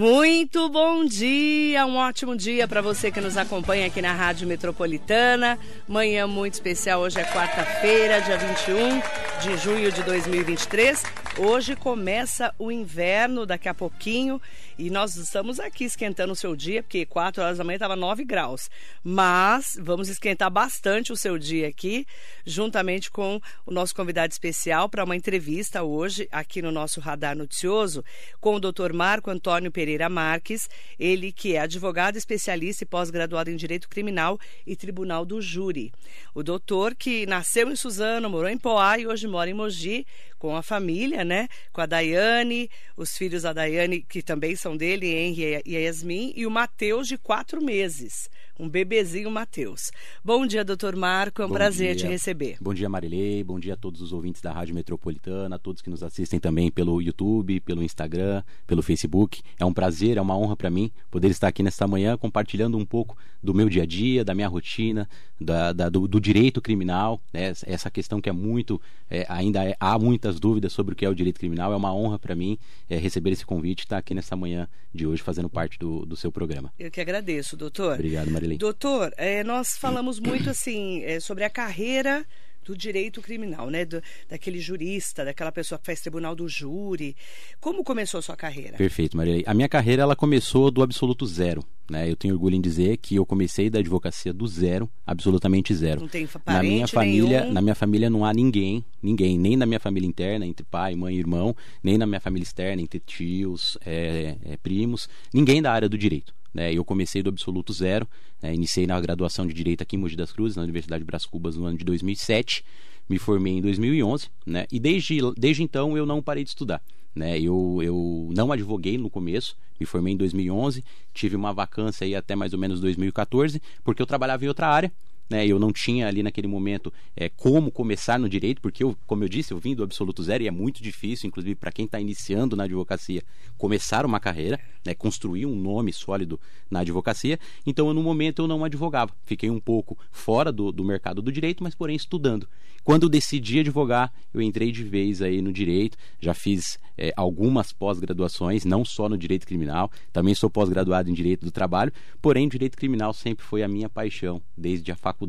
[0.00, 5.58] Muito bom dia, um ótimo dia para você que nos acompanha aqui na Rádio Metropolitana.
[5.86, 9.02] Manhã muito especial, hoje é quarta-feira, dia 21
[9.42, 11.02] de junho de 2023.
[11.36, 14.40] Hoje começa o inverno daqui a pouquinho
[14.80, 18.24] e nós estamos aqui esquentando o seu dia, porque 4 horas da manhã estava 9
[18.24, 18.70] graus.
[19.04, 22.06] Mas vamos esquentar bastante o seu dia aqui,
[22.46, 28.02] juntamente com o nosso convidado especial para uma entrevista hoje aqui no nosso Radar Noticioso
[28.40, 28.94] com o Dr.
[28.94, 34.74] Marco Antônio Pereira Marques, ele que é advogado especialista e pós-graduado em Direito Criminal e
[34.74, 35.92] Tribunal do Júri.
[36.34, 40.06] O doutor que nasceu em Suzano, morou em Poá e hoje mora em Mogi
[40.40, 41.46] com a família, né?
[41.70, 46.46] Com a Daiane, os filhos da Daiane, que também são dele, Henry e Yasmin, e
[46.46, 48.28] o Matheus, de quatro meses
[48.60, 49.90] um bebezinho Matheus.
[50.22, 52.06] Bom dia, doutor Marco, é um bom prazer dia.
[52.06, 52.58] te receber.
[52.60, 55.88] Bom dia, Marilei, bom dia a todos os ouvintes da Rádio Metropolitana, a todos que
[55.88, 59.40] nos assistem também pelo YouTube, pelo Instagram, pelo Facebook.
[59.58, 62.84] É um prazer, é uma honra para mim poder estar aqui nesta manhã compartilhando um
[62.84, 65.08] pouco do meu dia a dia, da minha rotina,
[65.40, 67.52] da, da do, do, direito criminal, né?
[67.66, 71.08] essa questão que é muito, é, ainda é, há muitas dúvidas sobre o que é
[71.08, 71.72] o direito criminal.
[71.72, 75.06] É uma honra para mim é, receber esse convite e estar aqui nessa manhã de
[75.06, 76.72] hoje fazendo parte do, do seu programa.
[76.78, 77.94] Eu que agradeço, doutor.
[77.94, 78.49] Obrigado, Marilei.
[78.58, 82.24] Doutor, é, nós falamos muito assim é, sobre a carreira
[82.64, 83.84] do direito criminal, né?
[83.84, 87.16] Do, daquele jurista, daquela pessoa que faz tribunal do júri.
[87.60, 88.76] Como começou a sua carreira?
[88.76, 89.42] Perfeito, Maria.
[89.46, 91.64] A minha carreira ela começou do absoluto zero.
[91.90, 92.08] Né?
[92.08, 96.02] Eu tenho orgulho em dizer que eu comecei da advocacia do zero, absolutamente zero.
[96.02, 97.52] Não tem na minha família, nenhum...
[97.52, 101.16] na minha família não há ninguém, ninguém, nem na minha família interna entre pai, mãe,
[101.16, 105.88] e irmão, nem na minha família externa entre tios, é, é, primos, ninguém da área
[105.88, 106.32] do direito.
[106.52, 106.72] Né?
[106.72, 108.08] Eu comecei do absoluto zero,
[108.42, 108.54] né?
[108.54, 111.56] iniciei na graduação de Direito aqui em Mogi das Cruzes, na Universidade de Brás Cubas,
[111.56, 112.64] no ano de 2007.
[113.08, 114.66] Me formei em 2011, né?
[114.70, 116.80] E desde, desde então eu não parei de estudar.
[117.14, 117.40] Né?
[117.40, 122.36] Eu, eu não advoguei no começo, me formei em 2011, tive uma vacância aí até
[122.36, 124.92] mais ou menos 2014, porque eu trabalhava em outra área,
[125.30, 125.46] né?
[125.46, 129.28] Eu não tinha ali naquele momento é, como começar no direito, porque eu, como eu
[129.28, 132.56] disse, eu vim do absoluto zero e é muito difícil, inclusive para quem está iniciando
[132.56, 133.22] na advocacia,
[133.56, 134.92] começar uma carreira, né?
[134.92, 136.38] construir um nome sólido
[136.68, 137.38] na advocacia.
[137.64, 141.62] Então, no momento eu não advogava, fiquei um pouco fora do, do mercado do direito,
[141.62, 142.48] mas porém estudando.
[142.82, 148.64] Quando decidi advogar, eu entrei de vez aí no direito, já fiz é, algumas pós-graduações,
[148.64, 151.92] não só no direito criminal, também sou pós-graduado em direito do trabalho,
[152.22, 155.19] porém direito criminal sempre foi a minha paixão desde a faculdade.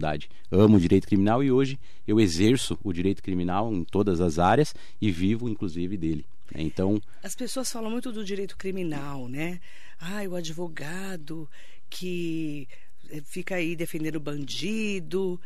[0.51, 4.73] Amo o direito criminal e hoje eu exerço o direito criminal em todas as áreas
[5.01, 6.25] e vivo inclusive dele.
[6.53, 6.61] Né?
[6.63, 9.59] Então, as pessoas falam muito do direito criminal, né?
[9.99, 11.47] Ah, o advogado
[11.89, 12.67] que
[13.09, 15.39] eh, fica aí defendendo bandido,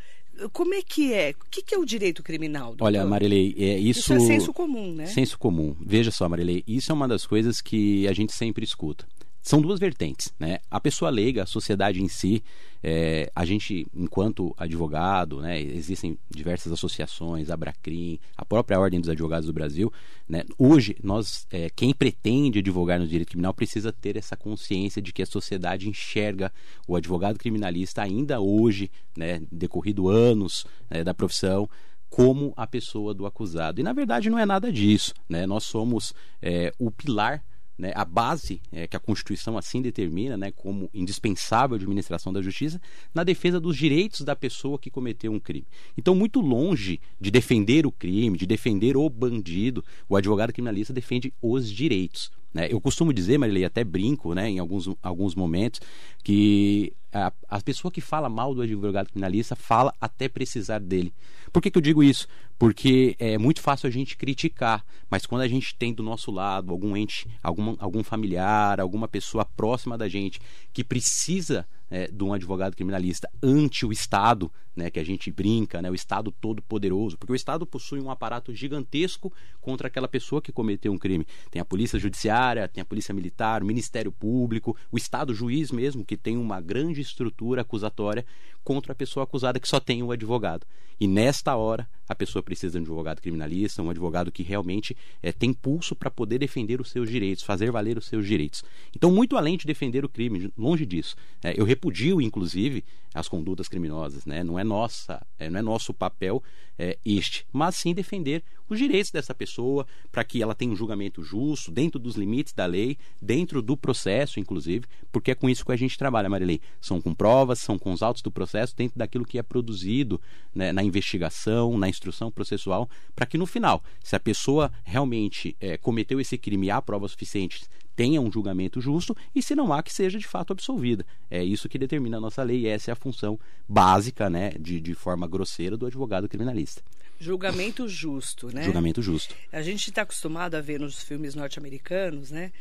[0.51, 1.31] como é que é?
[1.31, 2.67] O que, é o direito criminal?
[2.67, 2.85] Doutor?
[2.85, 4.00] Olha, Marilei, é isso.
[4.01, 5.06] Isso é senso comum, né?
[5.06, 5.75] Senso comum.
[5.79, 9.06] Veja só, Marilei, isso é uma das coisas que a gente sempre escuta
[9.45, 10.57] são duas vertentes, né?
[10.72, 12.44] A pessoa leiga, a sociedade em si,
[12.81, 15.61] é, a gente, enquanto advogado, né?
[15.61, 19.94] Existem diversas associações, a Bracrim, a própria Ordem dos Advogados do Brasil,
[20.28, 20.44] né?
[20.57, 25.22] Hoje, nós, é, quem pretende advogar no direito criminal precisa ter essa consciência de que
[25.22, 26.51] a sociedade enxerga
[26.88, 29.44] o advogado criminalista ainda hoje, né?
[29.51, 31.69] Decorrido anos né, da profissão,
[32.09, 33.79] como a pessoa do acusado.
[33.79, 35.45] E na verdade não é nada disso, né?
[35.45, 37.44] Nós somos é, o pilar
[37.78, 42.81] né, a base é, que a Constituição assim determina né, como indispensável administração da justiça
[43.13, 45.68] na defesa dos direitos da pessoa que cometeu um crime.
[45.97, 51.34] Então, muito longe de defender o crime, de defender o bandido, o advogado criminalista defende
[51.41, 52.31] os direitos.
[52.53, 52.69] Né?
[52.72, 55.81] Eu costumo dizer, Marilei, até brinco né, em alguns, alguns momentos,
[56.24, 61.13] que a, a pessoa que fala mal do advogado criminalista fala até precisar dele.
[61.51, 62.27] Por que, que eu digo isso?
[62.59, 66.71] Porque é muito fácil a gente criticar, mas quando a gente tem do nosso lado
[66.71, 70.41] algum ente, algum, algum familiar, alguma pessoa próxima da gente
[70.73, 75.81] que precisa é, de um advogado criminalista ante o Estado, né, que a gente brinca,
[75.81, 80.41] né, o Estado todo poderoso, porque o Estado possui um aparato gigantesco contra aquela pessoa
[80.41, 81.25] que cometeu um crime.
[81.50, 86.03] Tem a polícia judiciária, tem a polícia militar, o Ministério Público, o Estado juiz mesmo,
[86.03, 88.25] que tem uma grande estrutura acusatória
[88.63, 90.66] contra a pessoa acusada que só tem o advogado.
[91.00, 95.31] E nesta hora, a pessoa precisa de um advogado criminalista, um advogado que realmente é,
[95.31, 98.63] tem pulso para poder defender os seus direitos, fazer valer os seus direitos.
[98.96, 101.16] Então, muito além de defender o crime, longe disso.
[101.44, 102.84] É, eu repudio, inclusive,
[103.16, 104.25] as condutas criminosas.
[104.25, 104.44] Né?
[104.44, 106.44] Não é nossa, é, não é nosso papel
[106.78, 111.24] é, este, mas sim defender os direitos dessa pessoa para que ela tenha um julgamento
[111.24, 115.72] justo, dentro dos limites da lei, dentro do processo, inclusive, porque é com isso que
[115.72, 116.60] a gente trabalha, Marilei.
[116.81, 120.19] São com provas, são com os autos do processo, dentro daquilo que é produzido
[120.54, 125.77] né, na investigação, na instrução processual para que no final, se a pessoa realmente é,
[125.77, 129.81] cometeu esse crime e há provas suficientes, tenha um julgamento justo e se não há
[129.81, 131.06] que seja de fato absolvida.
[131.31, 134.80] É isso que determina a nossa lei e essa é a função básica, né, de,
[134.81, 136.81] de forma grosseira do advogado criminalista.
[137.18, 138.63] Julgamento justo, né?
[138.63, 139.33] Julgamento justo.
[139.51, 142.51] A gente está acostumado a ver nos filmes norte-americanos, né?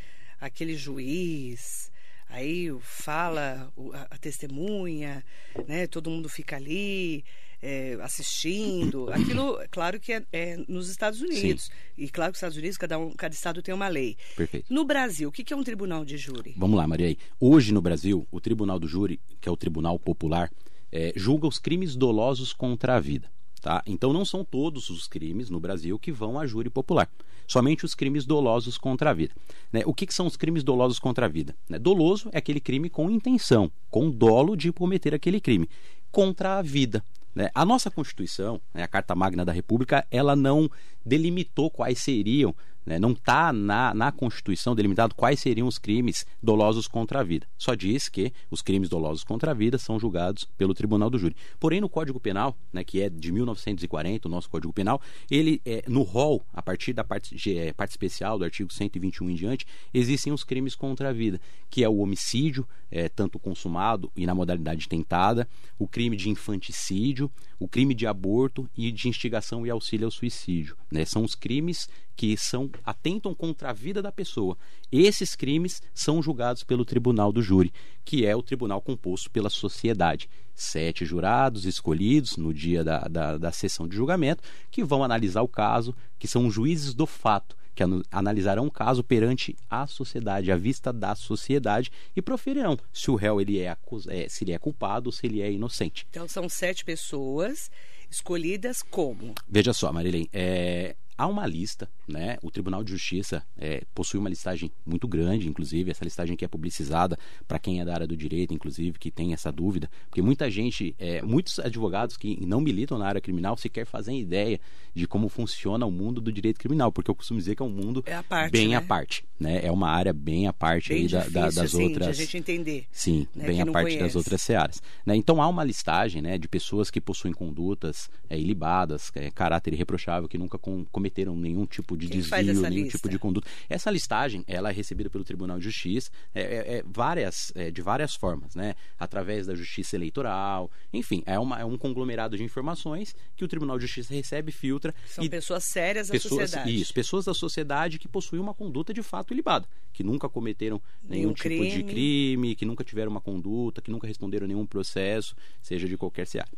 [0.40, 1.90] Aquele juiz,
[2.28, 3.72] aí fala
[4.10, 5.24] a, testemunha,
[5.66, 5.88] né?
[5.88, 7.24] Todo mundo fica ali
[7.64, 9.10] é, assistindo.
[9.10, 11.64] Aquilo, claro que é, é nos Estados Unidos.
[11.64, 11.70] Sim.
[11.96, 14.16] E claro que os Estados Unidos, cada, um, cada estado tem uma lei.
[14.36, 14.72] Perfeito.
[14.72, 16.54] No Brasil, o que é um tribunal de júri?
[16.58, 17.16] Vamos lá, Maria.
[17.40, 20.50] Hoje no Brasil, o tribunal do júri, que é o tribunal popular,
[20.92, 23.30] é, julga os crimes dolosos contra a vida.
[23.62, 23.82] Tá?
[23.86, 27.08] Então não são todos os crimes no Brasil que vão a júri popular.
[27.46, 29.34] Somente os crimes dolosos contra a vida.
[29.72, 29.82] Né?
[29.86, 31.56] O que, que, são os crimes dolosos contra a vida?
[31.66, 31.78] Né?
[31.78, 35.66] Doloso é aquele crime com intenção, com dolo de cometer aquele crime.
[36.12, 37.02] Contra a vida.
[37.34, 37.50] Né?
[37.54, 40.70] A nossa Constituição, né, a Carta Magna da República, ela não
[41.04, 42.54] delimitou quais seriam
[42.84, 42.98] né?
[42.98, 47.46] Não está na, na Constituição delimitado quais seriam os crimes dolosos contra a vida.
[47.56, 51.36] Só diz que os crimes dolosos contra a vida são julgados pelo Tribunal do Júri.
[51.58, 55.00] Porém, no Código Penal, né, que é de 1940, o nosso Código Penal,
[55.30, 59.34] ele é, no rol, a partir da parte, é, parte especial do artigo 121 em
[59.34, 61.40] diante, existem os crimes contra a vida,
[61.70, 65.48] que é o homicídio, é, tanto consumado e na modalidade tentada,
[65.78, 70.76] o crime de infanticídio, o crime de aborto e de instigação e auxílio ao suicídio.
[70.90, 71.04] Né?
[71.04, 74.56] São os crimes que são atentam contra a vida da pessoa.
[74.90, 77.72] Esses crimes são julgados pelo tribunal do júri,
[78.04, 80.28] que é o tribunal composto pela sociedade.
[80.54, 85.48] Sete jurados escolhidos no dia da, da, da sessão de julgamento, que vão analisar o
[85.48, 90.92] caso, que são juízes do fato que analisarão o caso perante a sociedade, à vista
[90.92, 93.76] da sociedade, e proferirão se o réu ele é,
[94.08, 96.06] é, se ele é culpado ou se ele é inocente.
[96.10, 97.70] Então são sete pessoas
[98.08, 99.34] escolhidas como?
[99.48, 102.38] Veja só, Marilene, é, há uma lista, né?
[102.42, 106.48] O Tribunal de Justiça é, possui uma listagem muito grande, inclusive essa listagem que é
[106.48, 110.50] publicizada para quem é da área do direito, inclusive que tem essa dúvida, porque muita
[110.50, 114.60] gente, é, muitos advogados que não militam na área criminal sequer fazem ideia
[114.94, 117.70] de como funciona o mundo do direito criminal, porque eu costumo dizer que é um
[117.70, 118.76] mundo é parte, bem né?
[118.76, 119.64] à parte, né?
[119.64, 122.08] É uma área bem à parte bem aí difícil, da, da, das assim, outras.
[122.08, 122.86] A gente entender.
[122.90, 123.46] Sim, né?
[123.46, 124.02] bem à parte conhece.
[124.02, 124.82] das outras searas.
[125.04, 125.16] Né?
[125.16, 130.28] Então há uma listagem, né, de pessoas que possuem condutas é, ilibadas, é, caráter irreprochável,
[130.28, 132.96] que nunca com, cometeram nenhum tipo de Quem desvio, nenhum lista?
[132.96, 133.46] tipo de conduta.
[133.68, 137.82] Essa listagem, ela é recebida pelo Tribunal de Justiça é, é, é várias, é, de
[137.82, 138.74] várias formas, né?
[138.98, 143.78] Através da Justiça Eleitoral, enfim, é, uma, é um conglomerado de informações que o Tribunal
[143.78, 144.94] de Justiça recebe, filtra.
[145.06, 146.80] São e pessoas sérias da pessoas, sociedade.
[146.80, 151.24] Isso, pessoas da sociedade que possuem uma conduta de fato ilibada, que nunca cometeram nenhum,
[151.24, 151.70] Nenhum tipo crime.
[151.70, 156.26] de crime, que nunca tiveram uma conduta, que nunca responderam nenhum processo, seja de qualquer
[156.26, 156.48] seara.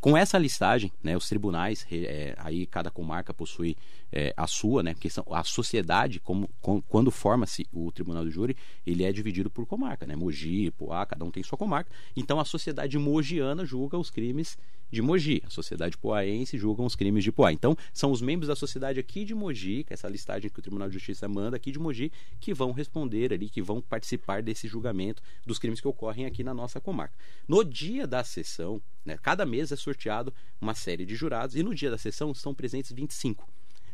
[0.00, 3.74] Com essa listagem, né, os tribunais, é, aí cada comarca possui
[4.12, 8.54] é, a sua, né, porque a sociedade, como, com, quando forma-se o tribunal do júri,
[8.86, 11.90] ele é dividido por comarca, né, Mogi, Poá, cada um tem sua comarca.
[12.14, 14.58] Então a sociedade mogiana julga os crimes
[14.94, 17.52] de Mogi, a sociedade poaense julga os crimes de Poá.
[17.52, 20.88] Então são os membros da sociedade aqui de Mogi, é essa listagem que o Tribunal
[20.88, 22.10] de Justiça manda aqui de Mogi,
[22.40, 26.54] que vão responder ali, que vão participar desse julgamento dos crimes que ocorrem aqui na
[26.54, 27.14] nossa comarca.
[27.46, 31.74] No dia da sessão, né, cada mês é sorteado uma série de jurados e no
[31.74, 33.46] dia da sessão estão presentes 25.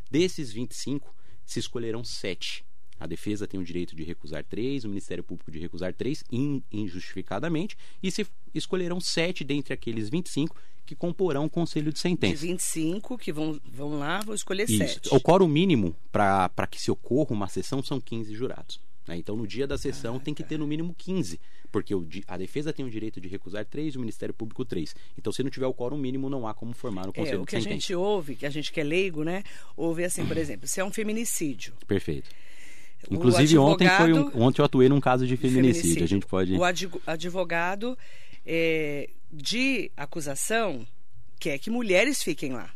[0.09, 1.13] Desses 25,
[1.45, 2.63] se escolherão sete.
[3.01, 6.61] A defesa tem o direito de recusar três, o Ministério Público de recusar três in,
[6.71, 10.55] injustificadamente, e se escolherão sete dentre aqueles 25
[10.85, 12.45] que comporão o conselho de De sentença.
[12.45, 14.77] 25 que vão, vão lá, vou escolher Isso.
[14.77, 15.09] sete.
[15.15, 18.79] O quórum mínimo para que se ocorra uma sessão são 15 jurados.
[19.07, 19.17] né?
[19.17, 21.39] Então, no dia da sessão, Ah, tem que ter no mínimo 15,
[21.71, 24.93] porque o a defesa tem o direito de recusar três, o Ministério Público três.
[25.17, 27.45] Então, se não tiver o quórum mínimo, não há como formar o É, conselho o
[27.45, 27.73] de que a sentença.
[27.79, 29.43] gente ouve, que a gente que é leigo, né?
[29.75, 31.73] Ouve assim, por exemplo, se é um feminicídio.
[31.87, 32.29] Perfeito.
[33.09, 36.03] Inclusive, ontem, foi um, advogado- ontem eu atuei num caso de de feminicídio.
[36.03, 36.53] A gente pode.
[36.55, 36.61] O
[37.07, 37.97] advogado
[38.45, 40.85] é, de acusação
[41.39, 42.69] quer que mulheres fiquem lá.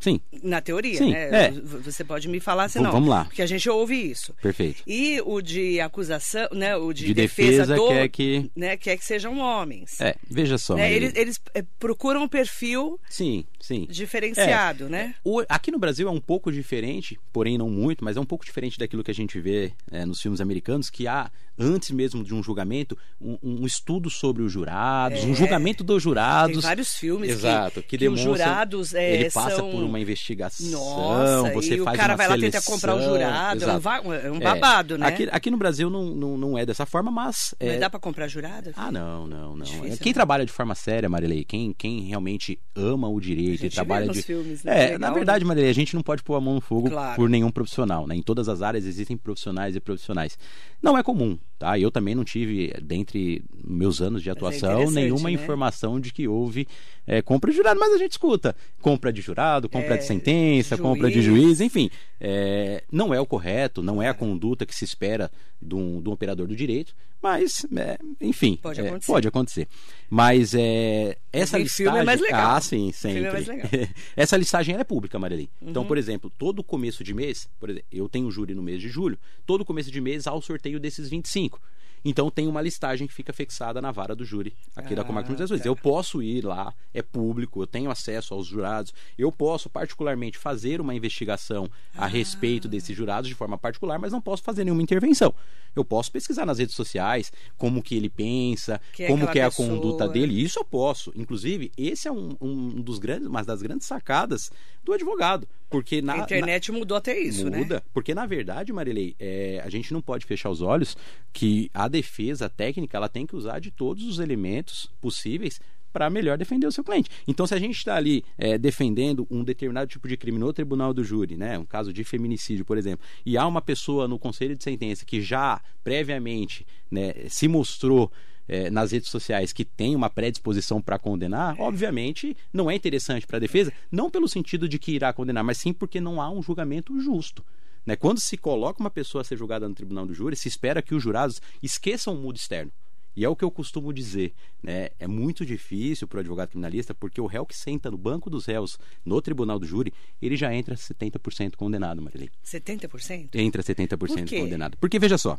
[0.00, 1.46] Sim, Na teoria, Sim, né?
[1.48, 1.50] é.
[1.52, 2.90] Você pode me falar se não.
[2.90, 3.26] vamos lá.
[3.26, 4.34] Porque a gente ouve isso.
[4.42, 4.82] perfeito.
[4.86, 6.74] E o de acusação, né?
[6.74, 8.50] O de, De defesa do, quer que.
[8.56, 10.00] né, quer que sejam homens.
[10.00, 10.74] É, veja só.
[10.74, 10.92] Né?
[10.92, 13.86] Eles, eles é, procuram um perfil Sim, sim.
[13.90, 15.14] diferenciado, né?
[15.24, 18.44] O- aqui no Brasil é um pouco diferente, porém não muito, mas é um pouco
[18.44, 22.34] diferente daquilo que a gente vê é, nos filmes americanos, que há, antes mesmo de
[22.34, 25.26] um julgamento, um, um estudo sobre os jurados, É.
[25.26, 26.62] um julgamento dos Tem jurados.
[26.64, 30.00] vários filmes Exato, que, que, que os demonstram- jurados é, ele passa são por uma
[30.00, 33.64] investigação, Nossa, você e faz o cara uma vai lá seleção, tentar comprar o jurado,
[33.64, 35.06] é um, é um babado, né?
[35.06, 37.54] Aqui, aqui no Brasil não, não, não é dessa forma, mas...
[37.60, 38.70] É, dá pra comprar jurado?
[38.76, 39.64] Ah, não, não, não.
[39.64, 40.14] Difícil, quem né?
[40.14, 44.22] trabalha de forma séria, Marilei, quem, quem realmente ama o direito e trabalha de.
[44.22, 44.72] filmes, né?
[44.72, 45.14] É, Legal, na né?
[45.14, 47.16] verdade, Marilei, a gente não pode pôr a mão no fogo Claro.
[47.16, 48.14] por nenhum profissional, né?
[48.14, 50.38] Em todas as áreas existem profissionais e profissionais.
[50.82, 51.78] Não é comum, tá?
[51.78, 55.32] Eu também não tive, dentre meus anos de é atuação, interessante, nenhuma né?
[55.32, 56.66] informação de que houve
[57.06, 58.54] é, compra de jurado, mas a gente escuta.
[58.80, 60.80] Compra de jurado, compra É, de sentença, juiz.
[60.80, 61.90] compra de juiz, enfim.
[62.20, 66.08] é, não é o correto, não é a conduta que se espera de um, de
[66.08, 68.56] um operador do direito, mas, é, enfim.
[68.62, 69.12] Pode é, acontecer.
[69.12, 69.68] pode acontecer.
[70.08, 71.84] Mas é, essa em listagem.
[71.86, 72.56] filme é mais legal.
[72.56, 73.24] Ah, sim, sempre.
[73.24, 73.68] é mais legal.
[74.16, 75.50] essa listagem é pública, Marili.
[75.60, 75.70] Uhum.
[75.70, 78.88] Então, por exemplo, todo começo de mês, por exemplo, eu tenho júri no mês de
[78.88, 81.60] julho, todo começo de mês há o sorteio desses 25.
[82.02, 85.36] Então tem uma listagem que fica fixada na vara do júri aqui da Comarca Ah,
[85.36, 85.68] dos tá.
[85.68, 90.80] Eu posso ir lá, é público, eu tenho acesso aos jurados, eu posso particularmente fazer
[90.80, 92.04] uma investigação Ah.
[92.04, 95.34] a respeito desses jurados de forma particular, mas não posso fazer nenhuma intervenção.
[95.76, 99.42] Eu posso pesquisar nas redes sociais como que ele pensa, Quem é como que é
[99.44, 99.68] a pessoa.
[99.68, 100.42] conduta dele.
[100.42, 101.12] Isso eu posso.
[101.14, 104.50] Inclusive, esse é um, um dos grandes, uma das grandes sacadas
[104.82, 107.58] do advogado, porque na A na- internet mudou até isso, né?
[107.58, 110.96] Muda, porque na verdade, Marilei, é, a gente não pode fechar os olhos
[111.32, 115.60] que a defesa técnica ela tem que usar de todos os elementos possíveis
[115.92, 117.10] para melhor defender o seu cliente.
[117.26, 120.94] Então, se a gente está ali é, defendendo um determinado tipo de crime no tribunal
[120.94, 124.54] do júri, né, um caso de feminicídio, por exemplo, e há uma pessoa no conselho
[124.54, 128.10] de sentença que já previamente né, se mostrou
[128.48, 133.36] é, nas redes sociais que tem uma predisposição para condenar, obviamente não é interessante para
[133.36, 136.42] a defesa, não pelo sentido de que irá condenar, mas sim porque não há um
[136.42, 137.44] julgamento justo.
[137.86, 137.96] Né?
[137.96, 140.94] Quando se coloca uma pessoa a ser julgada no tribunal do júri, se espera que
[140.94, 142.70] os jurados esqueçam o mundo externo.
[143.16, 144.32] E é o que eu costumo dizer,
[144.62, 144.90] né?
[144.98, 148.46] É muito difícil para o advogado criminalista, porque o réu que senta no banco dos
[148.46, 149.92] réus no tribunal do júri,
[150.22, 153.30] ele já entra 70% condenado, Marilei 70%?
[153.34, 154.40] entra 70% Por quê?
[154.40, 154.78] condenado.
[154.78, 155.38] Porque veja só,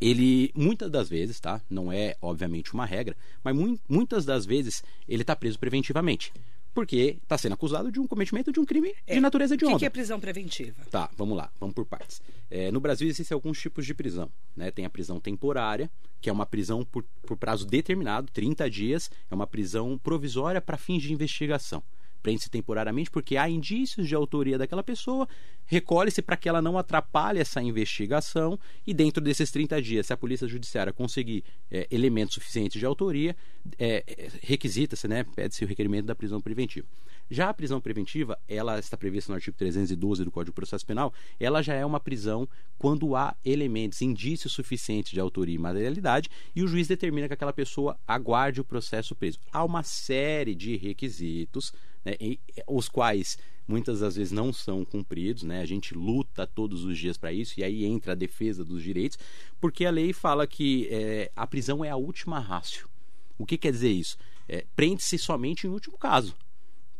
[0.00, 1.60] ele muitas das vezes, tá?
[1.68, 6.32] Não é obviamente uma regra, mas mui- muitas das vezes ele está preso preventivamente.
[6.74, 9.68] Porque está sendo acusado de um cometimento de um crime de natureza O de que,
[9.70, 9.78] honra.
[9.80, 10.76] que é prisão preventiva?
[10.90, 12.22] Tá, vamos lá, vamos por partes.
[12.48, 14.30] É, no Brasil existem alguns tipos de prisão.
[14.54, 14.70] Né?
[14.70, 15.90] Tem a prisão temporária,
[16.20, 20.76] que é uma prisão por, por prazo determinado, 30 dias, é uma prisão provisória para
[20.76, 21.82] fins de investigação.
[22.22, 25.28] Prende-se temporariamente porque há indícios de autoria daquela pessoa,
[25.66, 30.16] recolhe-se para que ela não atrapalhe essa investigação e dentro desses 30 dias, se a
[30.16, 33.36] Polícia Judiciária conseguir é, elementos suficientes de autoria,
[33.78, 36.86] é, requisita-se, né, pede-se o requerimento da prisão preventiva.
[37.30, 41.12] Já a prisão preventiva, ela está prevista no artigo 312 do Código de Processo Penal,
[41.38, 42.48] ela já é uma prisão
[42.78, 47.52] quando há elementos, indícios suficientes de autoria e materialidade e o juiz determina que aquela
[47.52, 49.38] pessoa aguarde o processo preso.
[49.52, 51.72] Há uma série de requisitos,
[52.10, 55.60] né, e- os quais muitas das vezes não são cumpridos, né?
[55.60, 59.18] A gente luta todos os dias para isso e aí entra a defesa dos direitos,
[59.60, 62.88] porque a lei fala que é, a prisão é a última rácio.
[63.36, 64.16] O que quer dizer isso?
[64.48, 66.34] É, Prende-se somente em último caso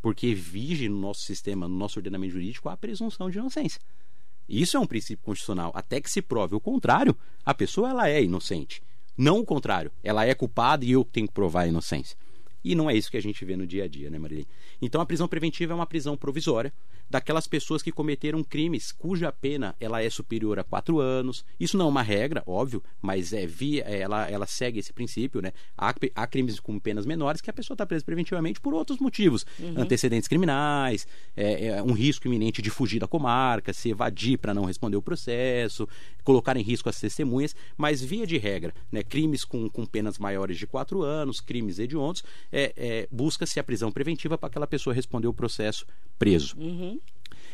[0.01, 3.81] porque vige no nosso sistema, no nosso ordenamento jurídico, a presunção de inocência.
[4.49, 5.73] Isso é um princípio constitucional.
[5.75, 8.83] Até que se prove o contrário, a pessoa ela é inocente.
[9.17, 9.91] Não o contrário.
[10.03, 12.17] Ela é culpada e eu tenho que provar a inocência.
[12.65, 14.49] E não é isso que a gente vê no dia a dia, né, Marilene?
[14.81, 16.73] Então a prisão preventiva é uma prisão provisória
[17.11, 21.45] daquelas pessoas que cometeram crimes cuja pena ela é superior a quatro anos.
[21.59, 25.41] Isso não é uma regra, óbvio, mas é via, é, ela, ela segue esse princípio,
[25.41, 25.53] né?
[25.77, 29.47] Há, há crimes com penas menores que a pessoa está presa preventivamente por outros motivos,
[29.77, 34.65] antecedentes criminais, é, é, um risco iminente de fugir da comarca, se evadir para não
[34.65, 35.89] responder o processo,
[36.23, 39.03] colocar em risco as testemunhas, mas via de regra, né?
[39.03, 43.91] Crimes com, com penas maiores de quatro anos, crimes hediondos, é, é, busca-se a prisão
[43.93, 45.85] preventiva para aquela pessoa responder o processo
[46.19, 46.57] preso.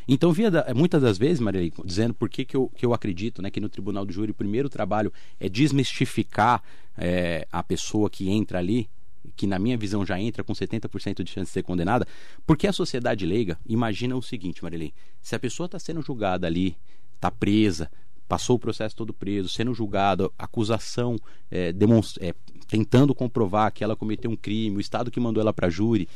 [0.07, 3.41] Então, via da- muitas das vezes, Maria, dizendo por que, que, eu, que eu acredito
[3.41, 6.63] né, que no tribunal do júri o primeiro trabalho é desmistificar
[6.97, 8.89] é, a pessoa que entra ali,
[9.35, 12.07] que na minha visão já entra com 70% de chance de ser condenada,
[12.47, 16.77] porque a sociedade leiga imagina o seguinte, Marilene, se a pessoa está sendo julgada ali,
[17.17, 17.91] está presa,
[18.29, 21.17] passou o processo todo preso, sendo julgada, acusação
[21.51, 22.35] é, demonstra- é,
[22.67, 26.09] tentando comprovar que ela cometeu um crime, o Estado que mandou ela para júri,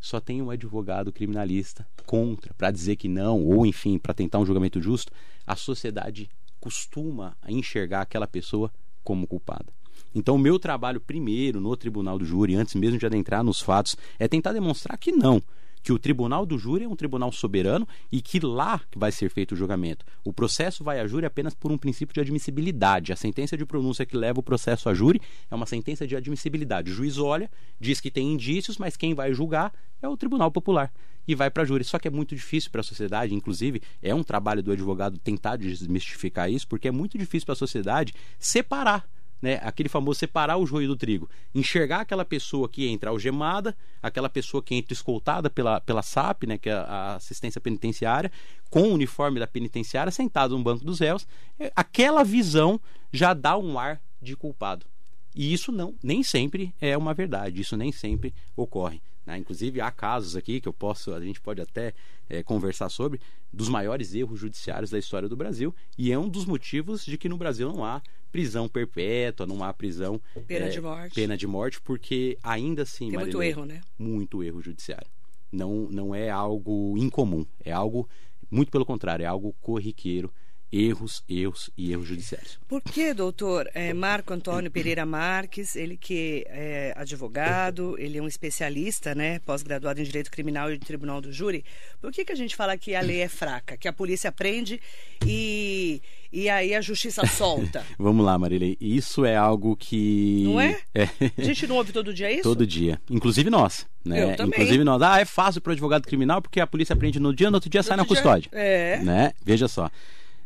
[0.00, 4.46] só tem um advogado criminalista contra para dizer que não, ou enfim, para tentar um
[4.46, 5.12] julgamento justo,
[5.46, 8.70] a sociedade costuma enxergar aquela pessoa
[9.04, 9.72] como culpada.
[10.14, 13.96] Então, o meu trabalho primeiro no tribunal do júri, antes mesmo de adentrar nos fatos,
[14.18, 15.42] é tentar demonstrar que não,
[15.82, 19.52] que o tribunal do júri é um tribunal soberano e que lá vai ser feito
[19.52, 20.04] o julgamento.
[20.24, 23.12] O processo vai a júri apenas por um princípio de admissibilidade.
[23.12, 25.20] A sentença de pronúncia que leva o processo a júri
[25.50, 26.90] é uma sentença de admissibilidade.
[26.90, 29.72] O juiz olha, diz que tem indícios, mas quem vai julgar
[30.02, 30.92] é o tribunal popular
[31.26, 31.84] e vai para júri.
[31.84, 35.56] Só que é muito difícil para a sociedade, inclusive é um trabalho do advogado tentar
[35.56, 39.08] desmistificar isso, porque é muito difícil para a sociedade separar
[39.40, 44.28] né, aquele famoso separar o joio do trigo, enxergar aquela pessoa que entra algemada, aquela
[44.28, 48.30] pessoa que entra escoltada pela, pela SAP, né, que é a assistência penitenciária,
[48.68, 51.26] com o uniforme da penitenciária, sentado no banco dos réus,
[51.58, 52.80] é, aquela visão
[53.12, 54.86] já dá um ar de culpado.
[55.34, 59.00] E isso não, nem sempre é uma verdade, isso nem sempre ocorre.
[59.30, 59.38] Né?
[59.38, 61.94] Inclusive há casos aqui que eu posso, a gente pode até
[62.28, 63.20] é, conversar sobre
[63.52, 67.28] dos maiores erros judiciários da história do Brasil e é um dos motivos de que
[67.28, 71.46] no Brasil não há prisão perpétua, não há prisão pena é, de morte, pena de
[71.46, 73.80] morte, porque ainda assim tem muito erro, né?
[73.98, 75.08] Muito erro judiciário.
[75.50, 78.08] Não, não é algo incomum, é algo
[78.48, 80.32] muito pelo contrário, é algo corriqueiro
[80.72, 82.58] erros, erros e erros judiciais.
[82.68, 88.28] Por que, doutor é, Marco Antônio Pereira Marques, ele que é advogado, ele é um
[88.28, 91.64] especialista, né, pós-graduado em Direito Criminal e Tribunal do Júri,
[92.00, 94.80] por que, que a gente fala que a lei é fraca, que a polícia prende
[95.26, 96.00] e,
[96.32, 97.84] e aí a justiça solta?
[97.98, 100.44] Vamos lá, Marilei, isso é algo que...
[100.44, 100.80] Não é?
[100.94, 101.08] é?
[101.36, 102.42] A gente não ouve todo dia isso?
[102.42, 103.86] Todo dia, inclusive nós.
[104.04, 104.22] Né?
[104.22, 104.60] Eu também.
[104.60, 107.50] Inclusive nós, ah, é fácil para o advogado criminal porque a polícia prende no dia,
[107.50, 108.48] no outro dia no sai outro na custódia.
[108.52, 108.98] É.
[108.98, 109.32] Né?
[109.44, 109.90] Veja só.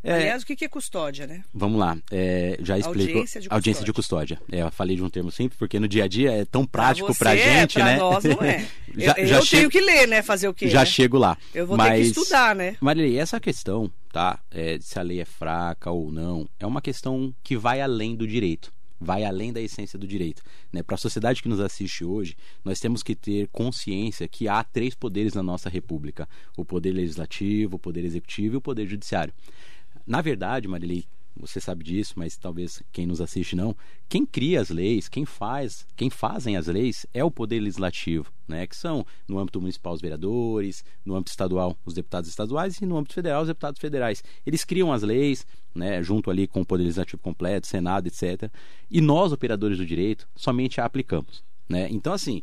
[0.04, 1.42] É, Aliás, o que é custódia, né?
[1.52, 3.08] Vamos lá, é, já explico.
[3.08, 3.56] Audiência de custódia.
[3.56, 4.40] Audiência de custódia.
[4.52, 7.06] É, eu falei de um termo simples, porque no dia a dia é tão prático
[7.14, 7.96] pra, pra é, gente, pra né?
[7.96, 8.68] nós não é.
[8.94, 9.70] já, eu, já eu chego...
[9.70, 10.22] tenho que ler, né?
[10.22, 10.68] Fazer o quê?
[10.68, 10.86] Já né?
[10.86, 11.38] chego lá.
[11.54, 12.76] Eu vou Mas, ter que estudar, né?
[12.82, 14.38] Marilei, essa questão, tá?
[14.50, 18.26] É, se a lei é fraca ou não, é uma questão que vai além do
[18.26, 18.70] direito
[19.00, 20.42] vai além da essência do direito.
[20.72, 20.82] Né?
[20.82, 24.94] Para a sociedade que nos assiste hoje, nós temos que ter consciência que há três
[24.94, 29.34] poderes na nossa República: o poder legislativo, o poder executivo e o poder judiciário.
[30.06, 31.06] Na verdade, Marili,
[31.36, 33.76] você sabe disso, mas talvez quem nos assiste não.
[34.08, 38.66] Quem cria as leis, quem faz, quem fazem as leis é o poder legislativo, né?
[38.66, 42.96] Que são no âmbito municipal os vereadores, no âmbito estadual os deputados estaduais e no
[42.96, 44.22] âmbito federal os deputados federais.
[44.46, 45.44] Eles criam as leis,
[45.74, 46.02] né?
[46.02, 48.48] Junto ali com o poder legislativo completo, Senado, etc.
[48.88, 51.42] E nós, operadores do direito, somente a aplicamos.
[51.68, 51.88] Né?
[51.90, 52.42] Então, assim,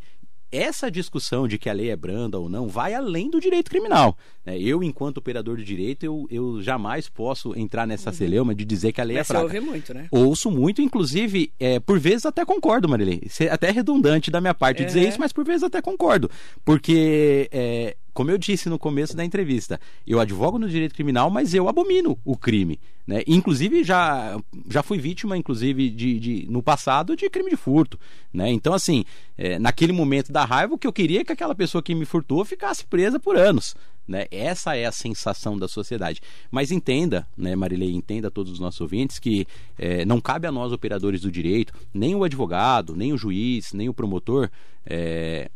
[0.51, 4.17] essa discussão de que a lei é branda ou não vai além do direito criminal.
[4.45, 4.59] Né?
[4.59, 8.15] Eu, enquanto operador de direito, eu, eu jamais posso entrar nessa uhum.
[8.15, 9.47] celeuma de dizer que a lei Mas é fraca.
[9.47, 10.07] Você ouve muito, né?
[10.11, 13.21] Ouço muito, inclusive, é, por vezes até concordo, Marilei.
[13.25, 14.85] Isso é até redundante da minha parte é.
[14.85, 16.29] dizer isso, mas por vezes até concordo.
[16.65, 21.53] Porque é, como eu disse no começo da entrevista, eu advogo no direito criminal, mas
[21.53, 22.79] eu abomino o crime.
[23.07, 23.23] Né?
[23.25, 24.37] Inclusive, já,
[24.69, 27.99] já fui vítima, inclusive, de, de, no passado, de crime de furto.
[28.33, 28.51] Né?
[28.51, 29.05] Então, assim,
[29.37, 32.05] é, naquele momento da raiva, o que eu queria é que aquela pessoa que me
[32.05, 33.75] furtou ficasse presa por anos.
[34.07, 34.25] Né?
[34.29, 36.21] Essa é a sensação da sociedade.
[36.49, 39.47] Mas entenda, né, Marilei, entenda todos os nossos ouvintes que
[39.77, 43.87] é, não cabe a nós, operadores do direito, nem o advogado, nem o juiz, nem
[43.87, 44.49] o promotor,
[44.85, 45.49] é,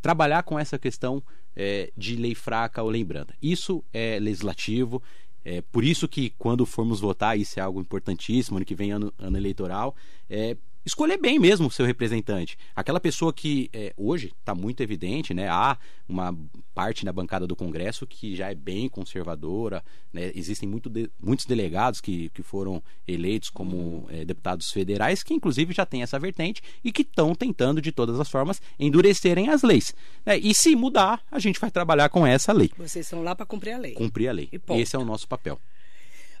[0.00, 1.22] trabalhar com essa questão
[1.56, 3.34] é, de lei fraca ou lei branda.
[3.40, 5.02] Isso é legislativo.
[5.44, 9.12] É por isso que quando formos votar, isso é algo importantíssimo, ano que vem ano,
[9.18, 9.94] ano eleitoral,
[10.30, 12.58] é, escolher bem mesmo o seu representante.
[12.74, 15.48] Aquela pessoa que é, hoje está muito evidente, né?
[15.48, 15.76] Há
[16.08, 16.36] uma
[16.74, 20.32] parte na bancada do Congresso que já é bem conservadora, né?
[20.34, 25.72] Existem muito de, muitos delegados que, que foram eleitos como é, deputados federais que inclusive
[25.72, 29.94] já têm essa vertente e que estão tentando de todas as formas endurecerem as leis.
[30.24, 30.38] Né?
[30.38, 32.70] E se mudar, a gente vai trabalhar com essa lei.
[32.76, 33.92] Vocês estão lá para cumprir a lei.
[33.92, 34.48] Cumprir a lei.
[34.70, 35.58] Esse é o nosso papel.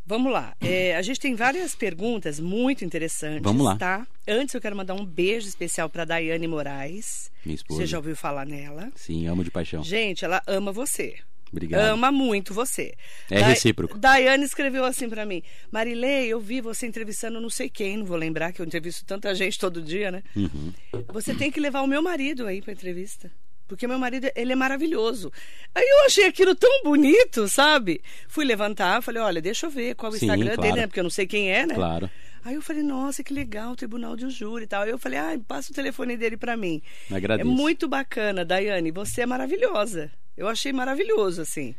[0.04, 0.54] Vamos lá.
[0.60, 3.42] É, a gente tem várias perguntas muito interessantes.
[3.42, 3.76] Vamos lá.
[3.76, 4.06] Tá?
[4.26, 7.30] Antes eu quero mandar um beijo especial para Daiane Moraes.
[7.44, 7.80] Minha esposa.
[7.80, 8.90] Você já ouviu falar nela?
[8.96, 9.82] Sim, amo de paixão.
[9.82, 11.16] Gente, ela ama você.
[11.52, 11.82] Obrigado.
[11.82, 12.94] Ama muito você.
[13.30, 13.98] É da recíproco.
[13.98, 18.16] Daiane escreveu assim para mim: Marilei, eu vi você entrevistando não sei quem, não vou
[18.16, 20.22] lembrar que eu entrevisto tanta gente todo dia, né?
[20.34, 20.72] Uhum.
[21.08, 23.30] Você tem que levar o meu marido aí para entrevista
[23.72, 25.32] porque meu marido, ele é maravilhoso.
[25.74, 28.02] Aí eu achei aquilo tão bonito, sabe?
[28.28, 30.62] Fui levantar, falei, olha, deixa eu ver qual é o Sim, Instagram claro.
[30.62, 30.86] dele, né?
[30.86, 31.74] Porque eu não sei quem é, né?
[31.74, 32.10] Claro.
[32.44, 34.82] Aí eu falei, nossa, que legal, tribunal de júri e tal.
[34.82, 36.82] Aí eu falei, ah, passa o telefone dele para mim.
[37.10, 37.48] Agradeço.
[37.48, 40.10] É muito bacana, Daiane, você é maravilhosa.
[40.36, 41.74] Eu achei maravilhoso, assim.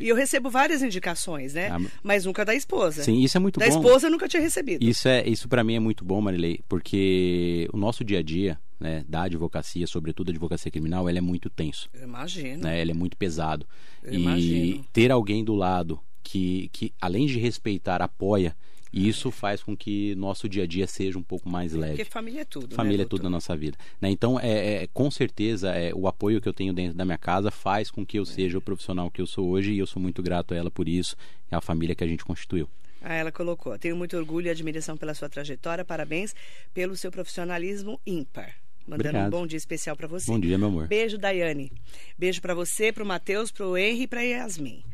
[0.00, 1.68] E eu recebo várias indicações, né?
[1.70, 3.02] Ah, mas nunca da esposa.
[3.02, 3.72] Sim, isso é muito da bom.
[3.72, 4.84] Da esposa eu nunca tinha recebido.
[4.84, 8.58] Isso é, isso para mim é muito bom, Marilei, porque o nosso dia a dia,
[8.78, 11.88] né, da advocacia, sobretudo a advocacia criminal, ela é muito tenso.
[11.92, 12.62] Eu imagino.
[12.62, 12.80] Né?
[12.80, 13.66] Ele é muito pesado.
[14.02, 14.84] Eu e imagino.
[14.92, 18.56] ter alguém do lado que, que além de respeitar, apoia
[18.92, 21.96] E isso faz com que nosso dia a dia seja um pouco mais leve.
[21.96, 23.78] Porque família é tudo, Família né, é tudo na nossa vida.
[24.00, 24.10] Né?
[24.10, 27.50] Então, é, é, com certeza, é, o apoio que eu tenho dentro da minha casa
[27.50, 30.22] faz com que eu seja o profissional que eu sou hoje e eu sou muito
[30.22, 31.16] grato a ela por isso
[31.50, 32.68] e a família que a gente constituiu.
[33.00, 33.76] Ah, ela colocou.
[33.78, 35.84] Tenho muito orgulho e admiração pela sua trajetória.
[35.84, 36.34] Parabéns
[36.72, 38.54] pelo seu profissionalismo ímpar.
[38.86, 39.26] Mandando Obrigado.
[39.26, 40.30] um bom dia especial para você.
[40.30, 40.88] Bom dia, meu amor.
[40.88, 41.72] Beijo, Daiane.
[42.18, 44.84] Beijo para você, para o Matheus, para o Henry e para Yasmin.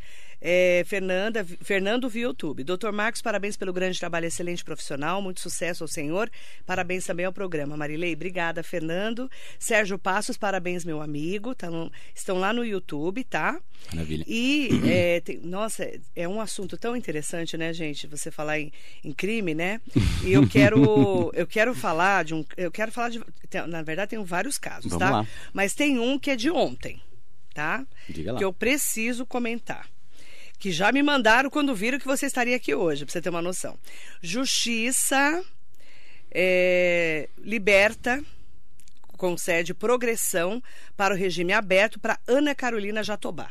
[0.41, 2.63] É, Fernanda, Fernando via YouTube.
[2.63, 6.31] Doutor Marcos, parabéns pelo grande trabalho, excelente profissional, muito sucesso ao senhor.
[6.65, 7.77] Parabéns também ao programa.
[7.77, 9.29] Marilei, obrigada, Fernando.
[9.59, 11.55] Sérgio Passos, parabéns, meu amigo.
[11.55, 13.61] Tá no- estão lá no YouTube, tá?
[13.93, 14.25] Maravilha.
[14.29, 18.07] E, é, tem- nossa, é um assunto tão interessante, né, gente?
[18.07, 18.71] Você falar em,
[19.03, 19.81] em crime, né?
[20.25, 23.21] E eu quero, eu quero falar de um, eu quero falar de,
[23.67, 25.11] na verdade, tem vários casos, Vamos tá?
[25.11, 25.27] lá.
[25.53, 27.01] Mas tem um que é de ontem,
[27.55, 27.85] tá?
[28.09, 28.39] Diga lá.
[28.39, 29.89] Que eu preciso comentar.
[30.59, 33.43] Que já me mandaram quando viram que você estaria aqui hoje, pra você ter uma
[33.43, 33.79] noção.
[34.21, 35.43] Justiça
[36.31, 38.23] é, liberta
[39.17, 40.63] concede progressão
[40.97, 43.51] para o regime aberto para Ana Carolina Jatobá,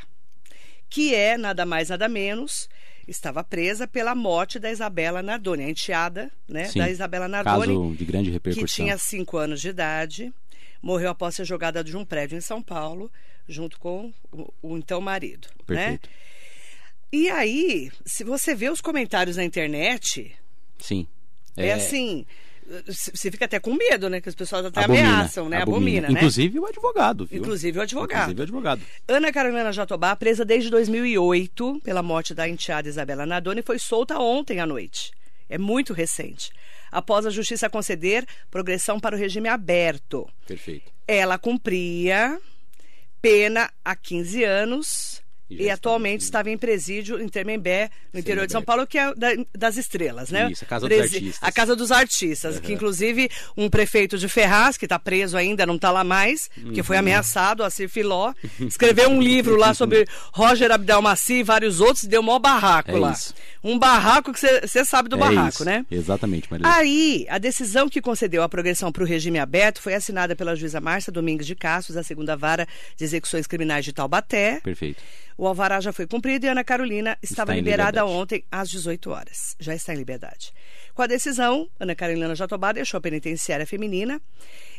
[0.89, 2.69] que é nada mais nada menos
[3.07, 6.79] estava presa pela morte da Isabela Nardoni, a enteada né, Sim.
[6.79, 8.67] da Isabela Nardoni, Caso de grande que repercussão.
[8.67, 10.33] tinha cinco anos de idade,
[10.81, 13.09] morreu após ser jogada de um prédio em São Paulo,
[13.47, 15.47] junto com o, o então marido.
[15.67, 15.99] Né?
[17.11, 20.35] E aí, se você vê os comentários na internet,
[20.77, 21.07] Sim.
[21.55, 22.25] é, assim,
[22.85, 24.19] você fica até com medo, né?
[24.19, 25.61] Que as pessoas até abomina, ameaçam, né?
[25.61, 26.13] Abomina, né?
[26.13, 27.39] Inclusive o advogado, viu?
[27.39, 28.31] Inclusive o advogado.
[28.31, 28.81] Inclusive o advogado.
[29.07, 34.59] Ana Carolina Jatobá, presa desde 2008 pela morte da enteada Isabela Nadoni, foi solta ontem
[34.59, 35.11] à noite.
[35.49, 36.51] É muito recente.
[36.91, 40.27] Após a justiça conceder progressão para o regime aberto.
[40.45, 40.91] Perfeito.
[41.07, 42.37] Ela cumpria
[43.21, 48.51] pena há 15 anos E e, atualmente estava em presídio em Termembé, no interior de
[48.51, 48.61] São.
[48.61, 50.49] Paulo, que é da- das estrelas, né?
[50.51, 51.37] Isso, a Casa dos Artistas.
[51.41, 52.73] A Casa dos Artistas, que Uhum.
[52.75, 56.83] inclusive um prefeito de Ferraz, que está preso ainda, não está lá mais, que Uhum.
[56.83, 62.07] foi ameaçado, a Filó, escreveu um livro lá sobre Roger Abdelmaci e vários outros, e
[62.09, 63.11] deu maior barraco É lá.
[63.11, 63.33] isso.
[63.67, 65.65] Um barraco que você sabe do é barraco, isso.
[65.65, 65.85] né?
[65.91, 66.65] Exatamente, Maria.
[66.65, 70.79] Aí, a decisão que concedeu a progressão para o regime aberto foi assinada pela juíza
[70.79, 74.61] Márcia Domingues de Castros, da segunda vara de execuções criminais de Taubaté.
[74.61, 75.03] Perfeito.
[75.37, 78.09] O alvará já foi cumprido e Ana Carolina estava liberada liberdade.
[78.09, 79.55] ontem às 18 horas.
[79.59, 80.53] Já está em liberdade.
[80.95, 84.21] Com a decisão, Ana Carolina Jatobá deixou a penitenciária feminina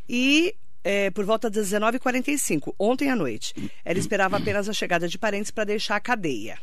[0.08, 3.52] e é, por volta das 19h45, ontem à noite,
[3.84, 6.58] ela esperava apenas a chegada de parentes para deixar a cadeia.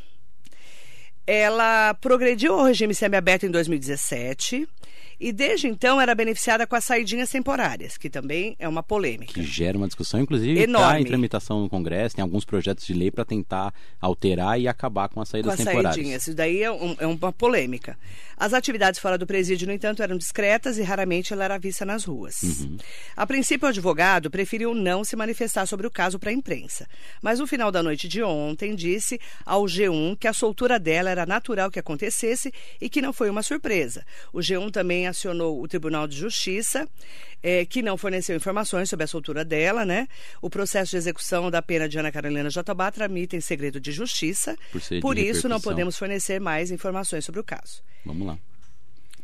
[1.27, 4.67] Ela progrediu ao regime semiaberto em 2017
[5.19, 9.33] e desde então era beneficiada com as saidinhas temporárias, que também é uma polêmica.
[9.33, 13.09] Que gera uma discussão, inclusive está em tramitação no Congresso, tem alguns projetos de lei
[13.11, 15.95] para tentar alterar e acabar com as com saídas as temporárias.
[15.95, 16.21] saidinhas.
[16.27, 17.97] Isso daí é, um- é uma polêmica.
[18.37, 22.03] As atividades fora do presídio, no entanto, eram discretas e raramente ela era vista nas
[22.03, 22.43] ruas.
[22.43, 22.77] Uhum.
[23.15, 26.85] A princípio, o advogado preferiu não se manifestar sobre o caso para a imprensa.
[27.21, 31.25] Mas no final da noite de ontem, disse ao G1 que a soltura dela era
[31.25, 32.51] natural que acontecesse
[32.81, 34.05] e que não foi uma surpresa.
[34.33, 36.87] O G1 também acionou o Tribunal de Justiça,
[37.41, 40.07] eh, que não forneceu informações sobre a soltura dela, né?
[40.41, 44.57] O processo de execução da pena de Ana Carolina Jatobá tramita em segredo de justiça.
[44.71, 47.81] Por ser de Por isso, não podemos fornecer mais informações sobre o caso.
[48.05, 48.37] Vamos lá.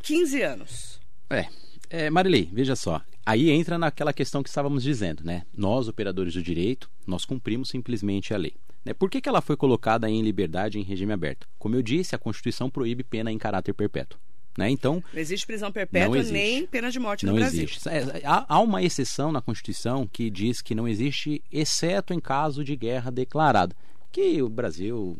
[0.02, 1.00] 15 anos.
[1.30, 1.46] É,
[1.88, 3.00] é, Marilei, veja só.
[3.24, 5.44] Aí entra naquela questão que estávamos dizendo, né?
[5.56, 8.54] Nós, operadores do direito, nós cumprimos simplesmente a lei.
[8.84, 8.92] Né?
[8.92, 11.48] Por que, que ela foi colocada em liberdade em regime aberto?
[11.58, 14.18] Como eu disse, a Constituição proíbe pena em caráter perpétuo.
[14.56, 14.68] Né?
[14.70, 16.32] Então, Não existe prisão perpétua existe.
[16.32, 17.64] nem pena de morte não no Brasil.
[17.64, 17.88] existe.
[17.88, 22.62] É, há, há uma exceção na Constituição que diz que não existe, exceto em caso
[22.62, 23.74] de guerra declarada.
[24.12, 25.16] Que o Brasil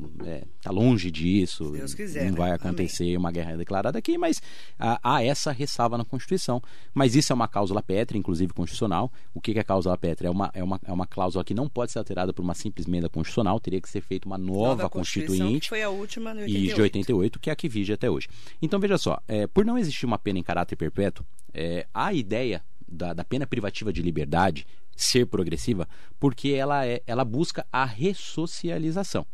[0.59, 1.65] está longe disso.
[1.65, 2.37] Se Deus quiser, não né?
[2.37, 2.57] vai Amém.
[2.57, 4.43] acontecer uma guerra declarada aqui, mas
[4.79, 6.63] ah, há essa ressalva na Constituição.
[6.93, 9.11] Mas isso é uma cláusula pétrea, inclusive constitucional.
[9.33, 10.29] O que que é cláusula pétrea?
[10.29, 12.87] É uma, é, uma, é uma cláusula que não pode ser alterada por uma simples
[12.87, 15.69] emenda constitucional, teria que ser feita uma nova, Constituição, constituinte.
[15.71, 16.75] foi a última no E 88.
[16.75, 18.29] de 88, que é a que vige até hoje.
[18.61, 21.25] Então, veja só, é, por não existir uma pena em caráter perpétuo,
[21.55, 25.89] é, a ideia da, da pena privativa de liberdade ser progressiva,
[26.21, 29.27] porque ela, é, ela busca a ressocialização.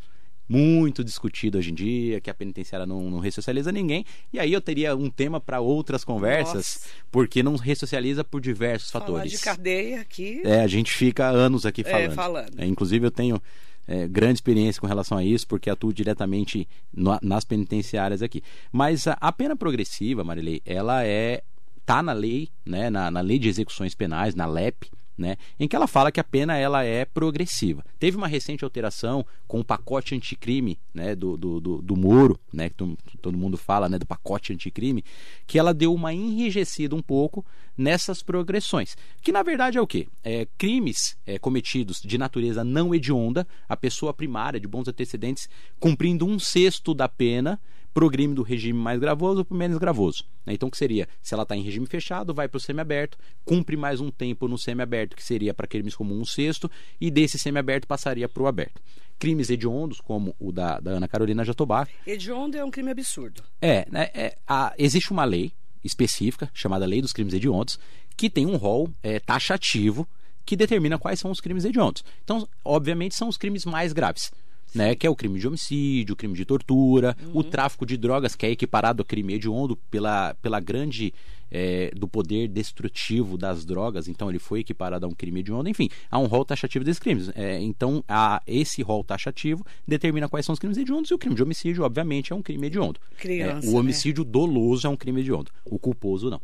[0.51, 4.03] Muito discutido hoje em dia, que a penitenciária não, não ressocializa ninguém.
[4.33, 6.81] E aí eu teria um tema para outras conversas, Nossa.
[7.11, 9.31] porque não ressocializa por diversos Falar fatores.
[9.33, 10.41] de cadeia aqui.
[10.45, 12.15] É, a gente fica anos aqui É, falando.
[12.15, 12.61] falando.
[12.61, 13.43] É, inclusive, eu tenho
[13.87, 18.43] é, grande experiência com relação a isso, porque atuo diretamente no- nas penitenciárias aqui.
[18.73, 21.43] Mas a, a pena progressiva, Marilei, ela é
[21.89, 25.75] tá na lei, né, na, na lei de execuções penais, na LEP, né, em que
[25.75, 27.83] ela fala que a pena ela é progressiva.
[27.99, 32.69] Teve uma recente alteração com o pacote anticrime né, do, do, do, do Moro, né,
[32.69, 35.03] que todo mundo fala né, do pacote anticrime,
[35.47, 37.43] que ela deu uma enrijecida um pouco
[37.75, 38.95] nessas progressões.
[39.23, 40.07] Que na verdade é o quê?
[40.23, 45.49] É, crimes é, cometidos de natureza não hedionda, a pessoa primária de bons antecedentes
[45.81, 47.59] cumprindo um sexto da pena
[47.93, 50.25] progrime do regime mais gravoso para o menos gravoso.
[50.47, 50.55] Né?
[50.55, 51.09] Então, o que seria?
[51.23, 54.59] Se ela está em regime fechado, vai para o semiaberto, cumpre mais um tempo no
[54.59, 56.71] semiaberto, que seria para crimes como um sexto,
[57.01, 58.81] e desse semiaberto passaria para o aberto.
[59.19, 61.89] Crimes hediondos, como o da, da Ana Carolina Jatobá.
[62.07, 63.43] Hediondo é um crime absurdo.
[63.61, 67.79] É, né, é a, existe uma lei específica, chamada Lei dos Crimes Hediondos,
[68.17, 70.07] que tem um rol é, taxativo
[70.45, 72.03] que determina quais são os crimes hediondos.
[72.25, 74.33] Então, obviamente, são os crimes mais graves
[74.75, 77.39] né, que é o crime de homicídio, o crime de tortura, uhum.
[77.39, 81.13] o tráfico de drogas, que é equiparado ao crime hediondo pela, pela grande
[81.51, 85.89] é, do poder destrutivo das drogas, então ele foi equiparado a um crime hediondo, enfim,
[86.11, 87.31] há um rol taxativo desses crimes.
[87.35, 91.35] É, então, a, esse rol taxativo determina quais são os crimes hediondos, e o crime
[91.35, 93.01] de homicídio, obviamente, é um crime hediondo.
[93.17, 94.31] Criança, é, o homicídio né?
[94.31, 96.41] doloso é um crime hediondo, o culposo não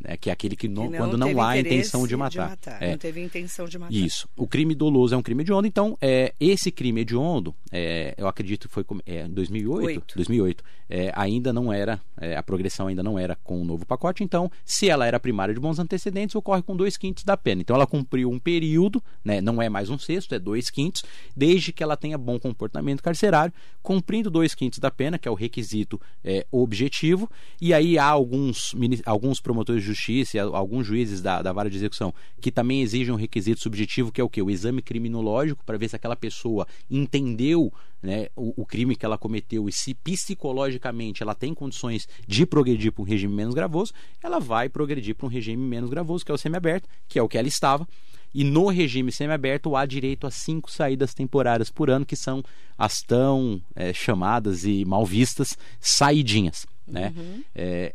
[0.00, 2.30] né, que é aquele que, não, que não quando não há intenção de matar.
[2.30, 2.82] De matar.
[2.82, 2.90] É.
[2.92, 3.92] Não teve intenção de matar.
[3.92, 4.28] Isso.
[4.36, 8.68] O crime doloso é um crime hediondo, então é, esse crime hediondo, é, eu acredito
[8.68, 10.16] que foi é, 2008, Oito.
[10.16, 14.24] 2008 é, ainda não era, é, a progressão ainda não era com o novo pacote,
[14.24, 17.60] então se ela era primária de bons antecedentes, ocorre com dois quintos da pena.
[17.60, 21.04] Então ela cumpriu um período, né, não é mais um sexto, é dois quintos,
[21.36, 25.34] desde que ela tenha bom comportamento carcerário, cumprindo dois quintos da pena, que é o
[25.34, 31.42] requisito é, objetivo, e aí há alguns, alguns promotores de Justiça e alguns juízes da,
[31.42, 34.40] da vara de execução que também exigem um requisito subjetivo, que é o que?
[34.40, 37.72] O exame criminológico, para ver se aquela pessoa entendeu
[38.02, 42.92] né, o, o, crime que ela cometeu e se psicologicamente ela tem condições de progredir
[42.92, 46.34] para um regime menos gravoso, ela vai progredir para um regime menos gravoso, que é
[46.34, 47.86] o semiaberto, que é o que ela estava.
[48.32, 52.42] E no regime semiaberto há direito a cinco saídas temporárias por ano, que são
[52.78, 56.64] as tão é, chamadas e mal vistas saidinhas.
[56.86, 57.12] Né?
[57.16, 57.44] Uhum.
[57.54, 57.94] É,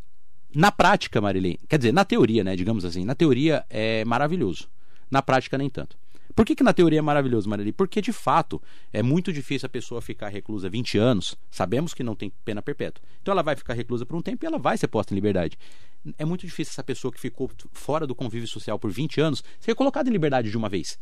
[0.56, 4.70] na prática, Marilene, quer dizer, na teoria, né, digamos assim, na teoria é maravilhoso.
[5.12, 5.98] Na prática, nem tanto.
[6.34, 7.74] Por que, que na teoria é maravilhoso, Marilene?
[7.74, 11.36] Porque, de fato, é muito difícil a pessoa ficar reclusa 20 anos.
[11.52, 13.04] Sabemos que não tem pena perpétua.
[13.22, 15.58] Então, ela vai ficar reclusa por um tempo e ela vai ser posta em liberdade.
[16.18, 19.76] É muito difícil essa pessoa que ficou fora do convívio social por 20 anos ser
[19.76, 20.98] colocada em liberdade de uma vez.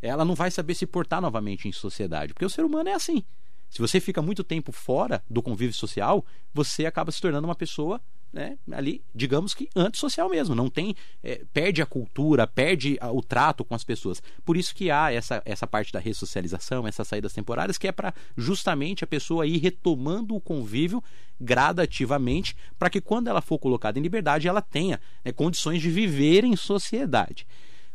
[0.00, 2.34] Ela não vai saber se portar novamente em sociedade.
[2.34, 3.24] Porque o ser humano é assim.
[3.68, 8.00] Se você fica muito tempo fora do convívio social, você acaba se tornando uma pessoa
[8.32, 13.22] né, ali, digamos que antissocial mesmo, não tem, é, perde a cultura, perde a, o
[13.22, 14.22] trato com as pessoas.
[14.44, 18.14] Por isso que há essa, essa parte da ressocialização, essas saídas temporárias, que é para
[18.36, 21.02] justamente a pessoa ir retomando o convívio
[21.38, 26.44] gradativamente, para que quando ela for colocada em liberdade, ela tenha né, condições de viver
[26.44, 27.46] em sociedade.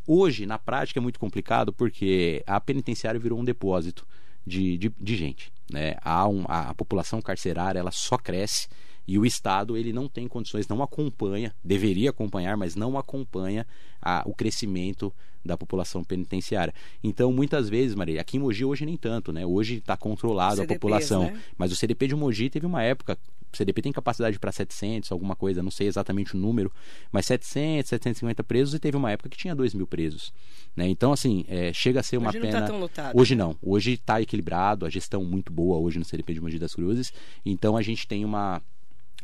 [0.06, 4.08] Hoje, na prática, é muito complicado porque a penitenciária virou um depósito
[4.45, 5.52] de, de, de gente.
[5.69, 5.95] Né?
[6.02, 8.67] Há um, a, a população carcerária ela só cresce
[9.08, 13.65] e o Estado ele não tem condições, não acompanha, deveria acompanhar, mas não acompanha
[14.02, 15.13] a, o crescimento
[15.46, 16.74] da população penitenciária.
[17.02, 19.46] Então, muitas vezes, Maria, aqui em Mogi hoje nem tanto, né?
[19.46, 21.41] Hoje está controlado a população, né?
[21.58, 23.17] mas o CDP de Mogi teve uma época,
[23.52, 26.70] o CDP tem capacidade para 700, alguma coisa, não sei exatamente o número,
[27.10, 30.34] mas 700, 750 presos e teve uma época que tinha 2 mil presos.
[30.76, 30.88] Né?
[30.89, 32.60] Então, assim, é, chega a ser uma hoje pena.
[32.60, 33.56] Não tá tão lotado, hoje não.
[33.62, 37.13] Hoje está equilibrado, a gestão muito boa hoje no CDP de Mogi das Cruzes.
[37.46, 38.62] Então, a gente tem uma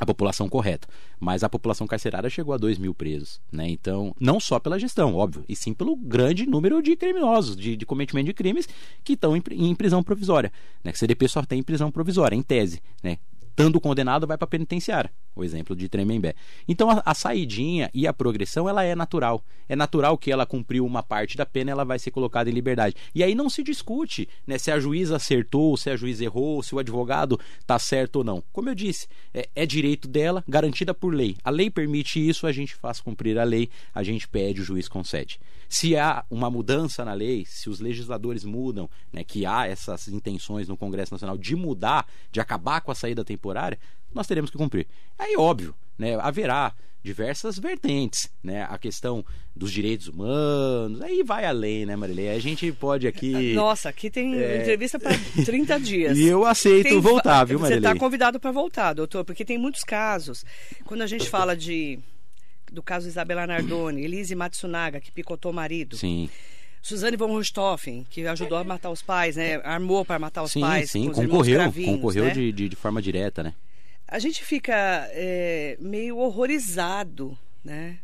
[0.04, 0.88] a população correta.
[1.20, 3.42] Mas a população carcerária chegou a 2 mil presos.
[3.52, 3.70] Né?
[3.70, 7.86] Então, não só pela gestão, óbvio, e sim pelo grande número de criminosos, de, de
[7.86, 8.68] cometimento de crimes
[9.04, 10.52] que estão em, em, prisão provisória.
[10.84, 10.92] Né?
[10.92, 12.82] Que CDP só tem prisão provisória, em tese.
[13.02, 13.18] Né?
[13.42, 16.36] Estando condenado, vai para penitenciária o exemplo de Tremembé.
[16.68, 19.44] Então a, a, saidinha e a progressão ela é natural.
[19.68, 22.96] É natural que ela cumpriu uma parte da pena, ela vai ser colocada em liberdade.
[23.16, 26.76] E aí não se discute né, se a juíza acertou, se a juíza errou, se
[26.76, 28.44] o advogado está certo ou não.
[28.52, 31.36] Como eu disse, é, é, direito dela, garantida por lei.
[31.44, 34.88] A lei permite isso, a gente faz cumprir a lei, a gente pede, o juiz
[34.88, 35.40] concede.
[35.70, 40.68] Se há uma mudança na lei, se os legisladores mudam, né, que há essas intenções
[40.68, 43.80] no Congresso Nacional de mudar, de acabar com a saída temporária,
[44.14, 44.88] nós teremos que cumprir.
[45.18, 46.74] Aí, óbvio, né, haverá
[47.04, 48.64] diversas vertentes, né?
[48.70, 52.30] A questão dos direitos humanos, aí vai além, né, Marilei?
[52.30, 53.52] A gente pode aqui...
[53.54, 54.62] Nossa, aqui tem é...
[54.62, 55.12] entrevista para
[55.44, 56.18] 30 dias.
[56.18, 57.02] e eu aceito tem...
[57.02, 57.82] voltar, viu, Marilei?
[57.82, 60.46] Você está convidado para voltar, doutor, porque tem muitos casos.
[60.86, 62.00] Quando a gente fala de
[62.72, 65.96] do caso Isabela Nardoni, Elise Matsunaga, que picotou o marido.
[65.96, 66.28] Sim.
[66.82, 69.56] Suzane von Richthofen, que ajudou a matar os pais, né?
[69.64, 70.90] Armou para matar os sim, pais.
[70.90, 72.32] Sim, concorreu, concorreu né?
[72.32, 73.54] de, de, de forma direta, né?
[74.14, 77.98] A gente fica é, meio horrorizado, né?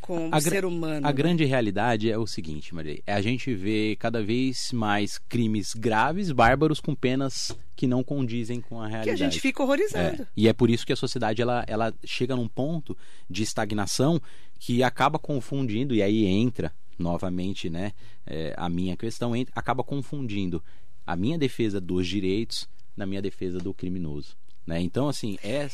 [0.00, 1.04] com o ser humano.
[1.04, 3.02] A grande realidade é o seguinte, Maria.
[3.04, 8.60] É a gente vê cada vez mais crimes graves, bárbaros, com penas que não condizem
[8.60, 9.24] com a Que realidade.
[9.24, 10.22] a gente fica horrorizado.
[10.22, 12.96] É, e é por isso que a sociedade ela, ela chega num ponto
[13.28, 14.22] de estagnação
[14.60, 17.92] que acaba confundindo, e aí entra novamente né,
[18.24, 20.62] é, a minha questão, entra, acaba confundindo
[21.04, 24.36] a minha defesa dos direitos na minha defesa do criminoso.
[24.66, 24.80] Né?
[24.80, 25.68] Então, assim, é.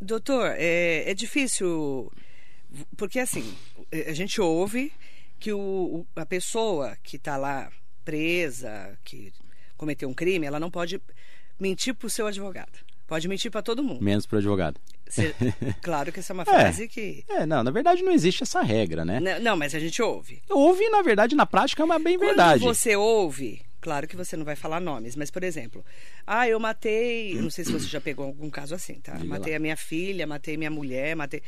[0.00, 2.10] Doutor, é, é difícil.
[2.96, 3.54] Porque assim,
[4.08, 4.92] a gente ouve
[5.38, 7.70] que o, a pessoa que está lá
[8.04, 9.32] presa, que
[9.76, 11.00] cometeu um crime, ela não pode
[11.58, 12.78] mentir para o seu advogado.
[13.06, 14.02] Pode mentir para todo mundo.
[14.02, 14.80] Menos para o advogado.
[15.06, 15.34] Cê-
[15.82, 17.22] claro que essa é uma frase que.
[17.28, 19.20] É, não, na verdade não existe essa regra, né?
[19.20, 20.42] Não, não, mas a gente ouve.
[20.48, 22.62] Houve, na verdade, na prática é uma bem verdade.
[22.64, 25.84] Quando você ouve, claro que você não vai falar nomes, mas, por exemplo,
[26.26, 27.34] ah, eu matei.
[27.34, 29.12] Não sei se você já pegou algum caso assim, tá?
[29.12, 29.56] Diga matei lá.
[29.58, 31.42] a minha filha, matei minha mulher, matei.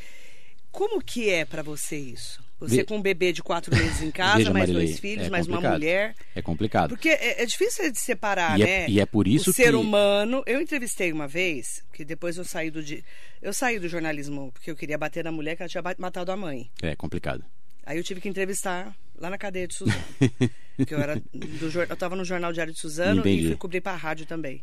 [0.70, 2.44] Como que é pra você isso?
[2.61, 5.27] Você Ve- com um bebê de quatro meses em casa, Veja, mais Marilei, dois filhos,
[5.27, 6.14] é mais uma mulher.
[6.35, 6.90] É complicado.
[6.90, 8.87] Porque é, é difícil de separar, E é- né?
[8.90, 10.42] e é por isso o ser que- humano.
[10.46, 13.03] Eu entrevistei uma vez, que depois eu saí do di-
[13.40, 16.37] eu saí do jornalismo porque eu queria bater na mulher que ela tinha matado a
[16.37, 16.70] mãe.
[16.83, 17.42] É complicado.
[17.85, 20.05] Aí eu tive que entrevistar lá na cadeia de Suzano.
[20.87, 23.44] que eu era do eu estava no jornal Diário de Suzano Entendi.
[23.44, 24.62] e fui cobrir para a rádio também.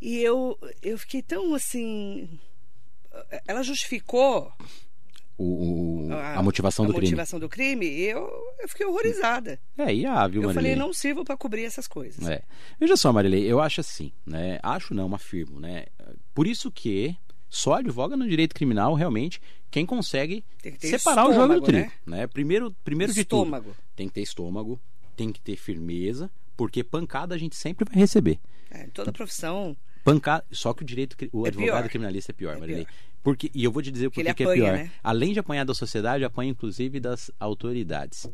[0.00, 2.28] E eu eu fiquei tão assim,
[3.46, 4.52] ela justificou
[5.38, 7.06] O, o- a, motivação a do crime.
[7.08, 8.28] motivação do crime, e eu
[8.60, 9.58] eu fiquei horrorizada.
[9.76, 12.28] É, e ah, viu, eu falei, não sirvo para cobrir essas coisas.
[12.28, 12.42] É.
[12.78, 14.60] Veja só, Marilei, eu acho assim, né?
[14.62, 15.86] Acho não, afirmo, né?
[16.34, 17.16] Por isso que
[17.54, 19.38] só advoga no direito criminal realmente
[19.70, 22.18] quem consegue que separar o jogo do estômago, trigo, né?
[22.18, 22.26] né?
[22.26, 23.76] Primeiro, primeiro de tudo, Estômago.
[23.94, 24.80] tem que ter estômago,
[25.14, 28.40] tem que ter firmeza, porque pancada a gente sempre vai receber.
[28.70, 29.76] É, toda profissão.
[30.02, 31.88] Pancada, só que o direito, o É advogado pior.
[31.90, 32.86] criminalista é pior, É Marilei.
[33.22, 34.72] Porque, e eu vou te dizer por Porque ele que é apanha, pior.
[34.78, 34.90] né?
[35.02, 38.26] Além de apanhar da sociedade, apanha inclusive das autoridades.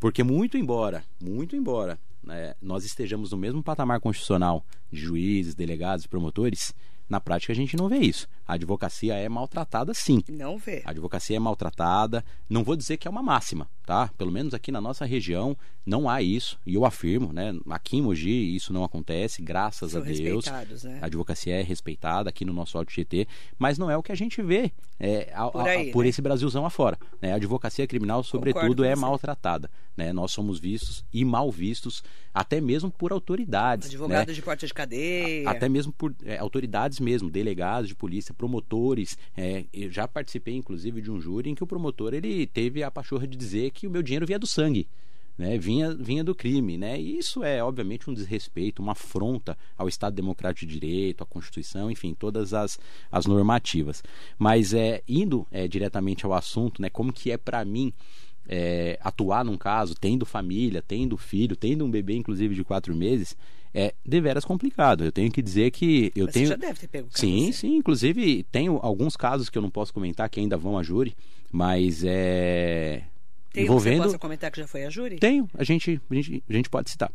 [0.00, 6.06] Porque muito embora, muito embora né, nós estejamos no mesmo patamar constitucional de juízes, delegados,
[6.06, 6.74] promotores,
[7.08, 8.28] na prática a gente não vê isso.
[8.48, 10.24] A advocacia é maltratada sim.
[10.30, 10.80] Não vê.
[10.86, 12.24] A advocacia é maltratada.
[12.48, 14.10] Não vou dizer que é uma máxima, tá?
[14.16, 16.58] Pelo menos aqui na nossa região não há isso.
[16.66, 17.54] E eu afirmo, né?
[17.70, 20.18] Aqui em Mogi isso não acontece, graças São a Deus.
[20.46, 20.98] respeitados, né?
[21.02, 24.16] A advocacia é respeitada aqui no nosso Alto GT, mas não é o que a
[24.16, 26.08] gente vê é, a- Por a- aí, por né?
[26.08, 26.98] esse Brasilzão afora.
[27.20, 27.32] Né?
[27.32, 29.00] A advocacia criminal, sobretudo, é você.
[29.00, 29.70] maltratada.
[29.96, 30.12] Né?
[30.12, 33.88] Nós somos vistos e mal vistos, até mesmo por autoridades.
[33.88, 34.34] Advogado né?
[34.34, 35.48] de porta de cadeia.
[35.48, 39.18] Até mesmo por é, autoridades mesmo, delegados de polícia, promotores.
[39.36, 42.90] é, eu já participei, inclusive, de um júri em que o promotor ele teve a
[42.90, 44.88] pachorra de dizer que o meu dinheiro vinha do sangue.
[45.36, 47.00] Né, vinha, vinha do crime, né?
[47.00, 51.88] E isso é obviamente um desrespeito, uma afronta ao Estado Democrático de Direito, à Constituição,
[51.88, 52.76] enfim, todas as,
[53.08, 54.02] as normativas.
[54.36, 56.90] Mas é indo é, diretamente ao assunto, né?
[56.90, 57.92] Como que é para mim
[58.48, 63.36] é, atuar num caso, tendo família, tendo filho, tendo um bebê, inclusive de quatro meses,
[63.78, 65.04] é deveras complicado.
[65.04, 67.42] Eu tenho que dizer que eu Mas tenho Você já deve ter pego caso Sim,
[67.44, 67.52] assim.
[67.52, 67.76] sim.
[67.76, 71.14] Inclusive, tenho alguns casos que eu não posso comentar que ainda vão a júri,
[71.52, 73.04] mas é.
[73.52, 74.02] Tem que você envolvendo.
[74.04, 75.16] possa comentar que já foi a júri?
[75.18, 77.10] Tenho, a gente, a gente, a gente pode citar.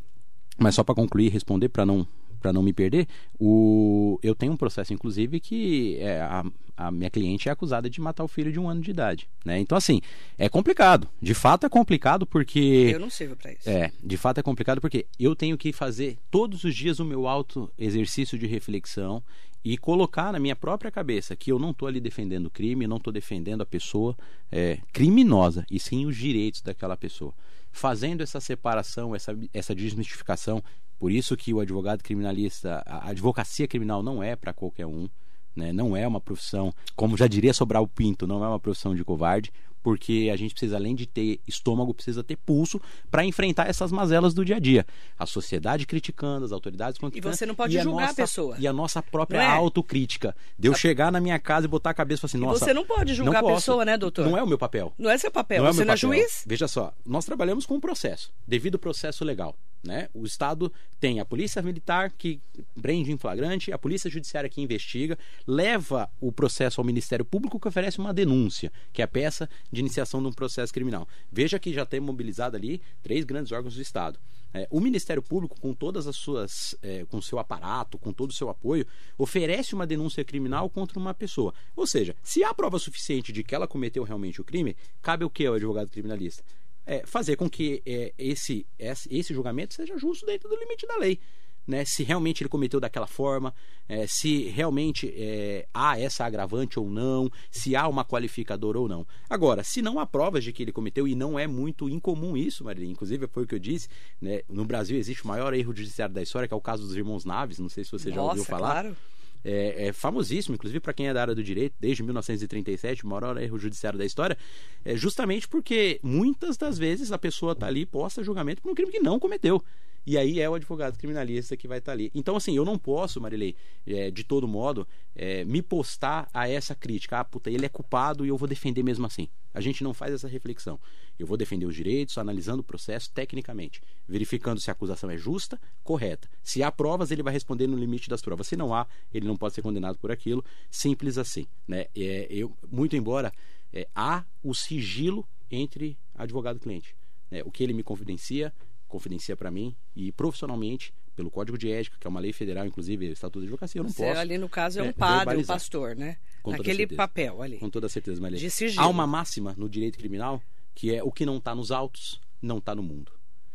[0.58, 2.08] Mas só para concluir e responder, para não,
[2.44, 3.08] pra não me perder,
[3.40, 4.20] o...
[4.22, 6.44] eu tenho um processo, inclusive, que é, a,
[6.76, 9.30] a minha cliente é acusada de matar o filho de um ano de idade.
[9.46, 9.60] Né?
[9.60, 10.02] Então, assim,
[10.38, 11.08] é complicado.
[11.22, 12.92] De fato, é complicado porque.
[12.94, 13.70] Eu não sirvo para isso.
[13.70, 17.28] É, de fato é complicado porque eu tenho que fazer todos os dias o meu
[17.28, 19.24] auto exercício de reflexão
[19.64, 22.98] e colocar na minha própria cabeça que eu não estou ali defendendo o crime, não
[22.98, 24.16] estou defendendo a pessoa
[24.52, 27.34] é, criminosa, e sim os direitos daquela pessoa.
[27.72, 30.62] Fazendo essa separação, essa, essa desmistificação,
[31.04, 35.10] por isso que o advogado criminalista, a advocacia criminal não é para qualquer um,
[35.54, 35.74] né?
[35.74, 39.52] não é uma profissão, como já diria Sobral Pinto, não é uma profissão de covarde,
[39.84, 44.34] porque a gente precisa, além de ter estômago, precisa ter pulso para enfrentar essas mazelas
[44.34, 44.86] do dia a dia.
[45.20, 47.36] A sociedade criticando, as autoridades criticando.
[47.36, 48.56] você não pode e julgar a nossa- pessoa.
[48.58, 49.56] E a nossa própria Não é?
[49.58, 50.36] autocrítica.
[50.58, 52.66] De eu chegar na minha casa e botar a cabeça e falar assim, E nossa.
[52.66, 53.56] você não pode julgar a posso.
[53.56, 54.26] pessoa, né, doutor?
[54.26, 54.94] Não é o meu papel.
[54.98, 55.62] Não é seu papel.
[55.62, 56.44] Não é você meu não é juiz?
[56.48, 59.56] Veja só, nós trabalhamos com um processo, devido processo legal.
[59.86, 60.08] Né?
[60.14, 62.40] O Estado tem a polícia militar que
[62.82, 67.68] prende em flagrante, a polícia judiciária que investiga, leva o processo ao Ministério Público que
[67.68, 71.08] oferece uma denúncia, que é a peça de iniciação de um processo criminal.
[71.32, 74.20] Veja que já tem mobilizado ali três grandes órgãos do Estado.
[74.54, 78.34] É, o Ministério Público, com todas as suas, é, com seu aparato, com todo o
[78.34, 78.86] seu apoio,
[79.18, 81.54] oferece uma denúncia criminal contra uma pessoa.
[81.76, 85.30] Ou seja, se há prova suficiente de que ela cometeu realmente o crime, cabe o
[85.30, 86.44] que ao advogado criminalista?
[86.86, 90.98] É, fazer com que é, esse, esse, esse julgamento seja justo dentro do limite da
[90.98, 91.20] lei.
[91.66, 93.54] Né, se realmente ele cometeu daquela forma,
[93.88, 99.06] é, se realmente é, há essa agravante ou não, se há uma qualificadora ou não.
[99.30, 102.64] Agora, se não há provas de que ele cometeu, e não é muito incomum isso,
[102.64, 103.88] Maria, inclusive foi o que eu disse,
[104.22, 106.96] né, no Brasil existe o maior erro judiciário da história, que é o caso dos
[106.96, 108.84] irmãos Naves, não sei se você já Nossa, ouviu falar.
[108.84, 108.98] Claro.
[109.46, 113.38] É, é, famosíssimo, inclusive para quem é da área do direito, desde 1937, o maior
[113.38, 114.38] erro judiciário da história,
[114.86, 118.90] é justamente porque muitas das vezes a pessoa está ali posta julgamento por um crime
[118.90, 119.62] que não cometeu.
[120.06, 122.12] E aí é o advogado criminalista que vai estar tá ali.
[122.14, 123.56] Então, assim, eu não posso, Marilei,
[123.88, 127.20] é, de todo modo, é, me postar a essa crítica.
[127.20, 129.30] Ah, puta, ele é culpado e eu vou defender mesmo assim.
[129.54, 130.80] A gente não faz essa reflexão.
[131.18, 135.60] Eu vou defender os direitos, analisando o processo tecnicamente, verificando se a acusação é justa,
[135.84, 136.28] correta.
[136.42, 138.48] Se há provas, ele vai responder no limite das provas.
[138.48, 140.44] Se não há, ele não pode ser condenado por aquilo.
[140.70, 141.46] Simples assim.
[141.68, 141.86] Né?
[141.96, 143.32] É, eu, muito embora
[143.72, 146.96] é, há o sigilo entre advogado e cliente.
[147.30, 147.42] Né?
[147.46, 148.52] O que ele me confidencia
[148.94, 153.10] confidencia para mim e profissionalmente pelo Código de Ética, que é uma lei federal, inclusive
[153.10, 154.20] o Estatuto de Advocacia, eu não Você posso.
[154.20, 156.18] ali no caso é um é, padre, um pastor, né?
[156.44, 157.58] Com Naquele papel ali.
[157.58, 158.38] Com toda certeza, Maria.
[158.38, 158.84] De sigilo.
[158.84, 160.42] Há uma máxima no direito criminal
[160.76, 163.12] que é o que não está nos autos, não está no mundo.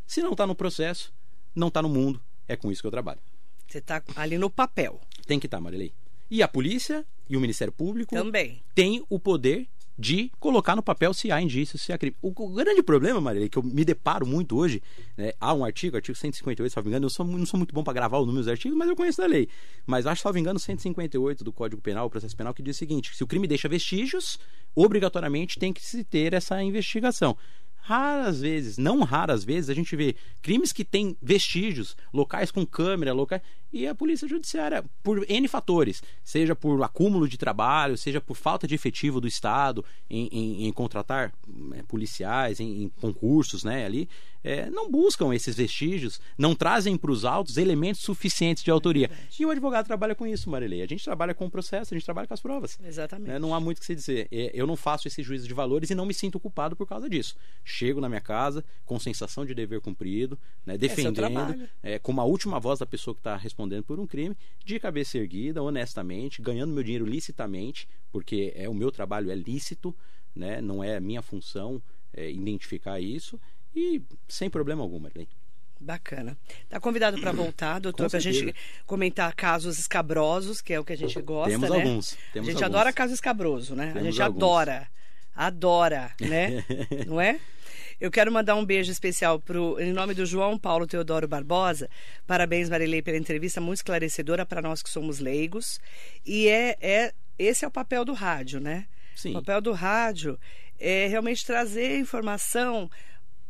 [0.06, 1.12] Se não está no processo,
[1.54, 2.20] não está no mundo.
[2.48, 3.20] É com isso que eu trabalho.
[3.68, 5.00] Você está ali no papel.
[5.26, 5.92] Tem que estar, tá, Marilei.
[6.30, 9.68] E a polícia e o Ministério Público também têm o poder
[9.98, 12.16] de colocar no papel se há indícios, se há crime.
[12.22, 14.80] O, o grande problema, Maria, que eu me deparo muito hoje,
[15.16, 17.74] né, há um artigo, artigo 158, se não me engano, eu sou, não sou muito
[17.74, 19.48] bom para gravar o número dos artigos, mas eu conheço da lei.
[19.84, 23.16] Mas acho, me engano, 158 do Código Penal, o processo penal, que diz o seguinte:
[23.16, 24.38] se o crime deixa vestígios,
[24.74, 27.36] obrigatoriamente tem que se ter essa investigação
[27.88, 33.14] raras vezes, não raras vezes, a gente vê crimes que têm vestígios, locais com câmera,
[33.14, 33.40] locais.
[33.72, 38.66] E a polícia judiciária, por N fatores, seja por acúmulo de trabalho, seja por falta
[38.66, 41.32] de efetivo do Estado em, em, em contratar
[41.74, 44.08] é, policiais, em, em, concursos né, ali,
[44.42, 49.10] é, não buscam esses vestígios, não trazem para os autos elementos suficientes de autoria.
[49.12, 50.80] É e o advogado trabalha com isso, Marilei.
[50.80, 52.78] A gente trabalha com o processo, a gente trabalha com as provas.
[52.82, 53.28] Exatamente.
[53.28, 53.38] Né?
[53.38, 54.28] Não há muito o que se dizer.
[54.32, 57.08] É, eu não faço esse juízo de valores e não me sinto culpado por causa
[57.08, 57.36] disso.
[57.78, 62.24] Chego na minha casa com sensação de dever cumprido, né, é defendendo, é, com uma
[62.24, 66.72] última voz da pessoa que está respondendo por um crime, de cabeça erguida, honestamente, ganhando
[66.72, 69.94] meu dinheiro licitamente, porque é o meu trabalho é lícito,
[70.34, 71.80] né, não é minha função
[72.12, 73.38] é, identificar isso
[73.76, 75.28] e sem problema algum, Marlene.
[75.80, 76.36] Bacana.
[76.64, 78.52] Está convidado para voltar, doutor, para a gente
[78.84, 81.76] comentar casos escabrosos, que é o que a gente gosta, Temos né?
[81.76, 82.18] alguns.
[82.32, 82.76] Temos a gente alguns.
[82.76, 83.92] adora caso escabroso, né?
[83.92, 84.42] Temos a gente alguns.
[84.42, 84.88] adora.
[85.32, 86.64] Adora, né?
[87.06, 87.38] Não é?
[88.00, 91.90] Eu quero mandar um beijo especial pro, em nome do João Paulo Teodoro Barbosa.
[92.26, 95.80] Parabéns, Marilei, pela entrevista muito esclarecedora para nós que somos leigos.
[96.24, 98.86] E é, é esse é o papel do rádio, né?
[99.16, 99.30] Sim.
[99.30, 100.38] O papel do rádio
[100.78, 102.88] é realmente trazer informação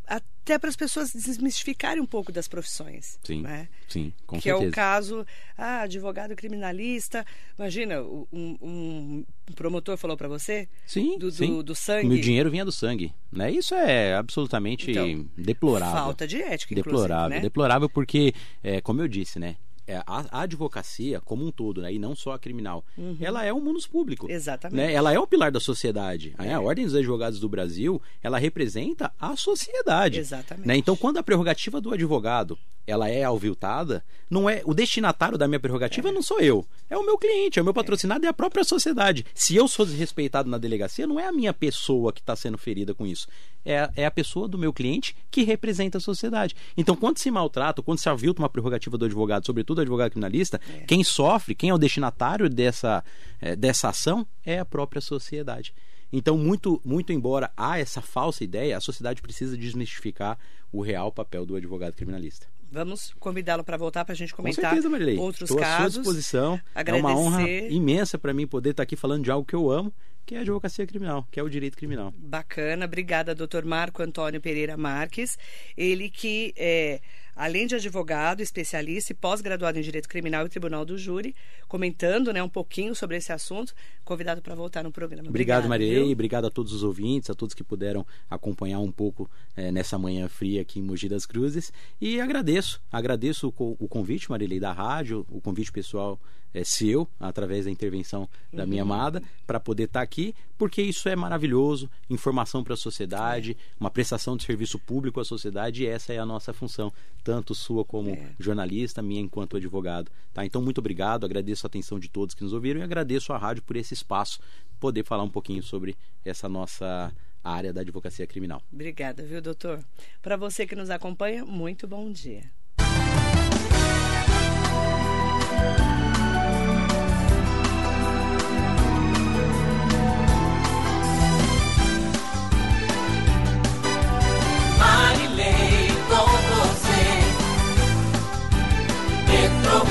[0.08, 3.18] até para as pessoas desmistificarem um pouco das profissões.
[3.22, 3.68] Sim, né?
[3.86, 4.64] sim, com que certeza.
[4.64, 7.24] é o caso, ah, advogado criminalista.
[7.58, 10.66] Imagina, um, um promotor falou para você?
[10.86, 11.48] Sim, do, sim.
[11.48, 12.08] Do, do sangue.
[12.08, 13.12] Meu dinheiro vinha do sangue.
[13.30, 13.50] Né?
[13.50, 15.94] Isso é absolutamente então, deplorável.
[15.94, 17.40] Falta de ética, Deplorável, né?
[17.40, 18.32] deplorável porque,
[18.62, 19.56] é, como eu disse, né?
[19.88, 23.16] É, a, advocacia como um todo, né, e não só a criminal, uhum.
[23.20, 24.30] ela é um munus público.
[24.30, 24.76] Exatamente.
[24.76, 24.92] Né?
[24.92, 26.34] Ela é o pilar da sociedade.
[26.38, 26.52] É.
[26.52, 30.18] A Ordem dos Advogados do Brasil, ela representa a sociedade.
[30.18, 30.68] Exatamente.
[30.68, 30.76] Né?
[30.76, 32.58] Então, quando a prerrogativa do advogado
[32.88, 36.12] ela é alviltada, não é o destinatário da minha prerrogativa é.
[36.12, 39.26] não sou eu, é o meu cliente, é o meu patrocinado, é a própria sociedade.
[39.34, 42.94] Se eu sou desrespeitado na delegacia, não é a minha pessoa que está sendo ferida
[42.94, 43.28] com isso,
[43.68, 46.56] é, é a pessoa do meu cliente que representa a sociedade.
[46.74, 50.58] Então, quando se maltrata, quando se avilta uma prerrogativa do advogado, sobretudo do advogado criminalista,
[50.68, 50.84] é.
[50.86, 53.04] quem sofre, quem é o destinatário dessa,
[53.38, 55.74] é, dessa ação é a própria sociedade.
[56.10, 60.38] Então, muito, muito embora há essa falsa ideia, a sociedade precisa desmistificar
[60.72, 62.46] o real papel do advogado criminalista.
[62.70, 65.16] Vamos convidá-lo para voltar para a gente comentar Com certeza, Marilei.
[65.18, 65.86] outros Estou casos.
[65.86, 66.60] à sua disposição.
[66.74, 67.06] Agradecer.
[67.06, 69.92] É uma honra imensa para mim poder estar aqui falando de algo que eu amo,
[70.26, 72.12] que é a advocacia criminal, que é o direito criminal.
[72.16, 75.38] Bacana, obrigada, doutor Marco Antônio Pereira Marques.
[75.76, 77.00] Ele que é
[77.38, 81.36] além de advogado, especialista e pós-graduado em Direito Criminal e Tribunal do Júri,
[81.68, 83.72] comentando né, um pouquinho sobre esse assunto,
[84.04, 85.28] convidado para voltar no programa.
[85.28, 89.30] Obrigado, Obrigado Maria, obrigado a todos os ouvintes, a todos que puderam acompanhar um pouco
[89.56, 91.72] é, nessa manhã fria aqui em Mogi das Cruzes.
[92.00, 96.20] E agradeço, agradeço o, o convite, Marilei, da rádio, o convite pessoal
[96.54, 98.92] é, seu, através da intervenção da minha Uhum.
[98.92, 104.36] amada, para poder estar aqui, porque isso é maravilhoso, informação para a sociedade, uma prestação
[104.36, 106.92] de serviço público à sociedade, e essa é a nossa função,
[107.22, 108.30] tanto sua como É.
[108.40, 110.10] jornalista, minha enquanto advogado.
[110.32, 110.44] Tá?
[110.44, 113.62] Então, muito obrigado, agradeço a atenção de todos que nos ouviram e agradeço à rádio
[113.62, 114.40] por esse espaço,
[114.80, 117.12] poder falar um pouquinho sobre essa nossa
[117.44, 118.60] área da advocacia criminal.
[118.72, 119.80] Obrigada, viu, doutor?
[120.20, 122.42] Para você que nos acompanha, muito bom dia.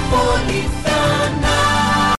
[0.10, 0.77] Metropolitana.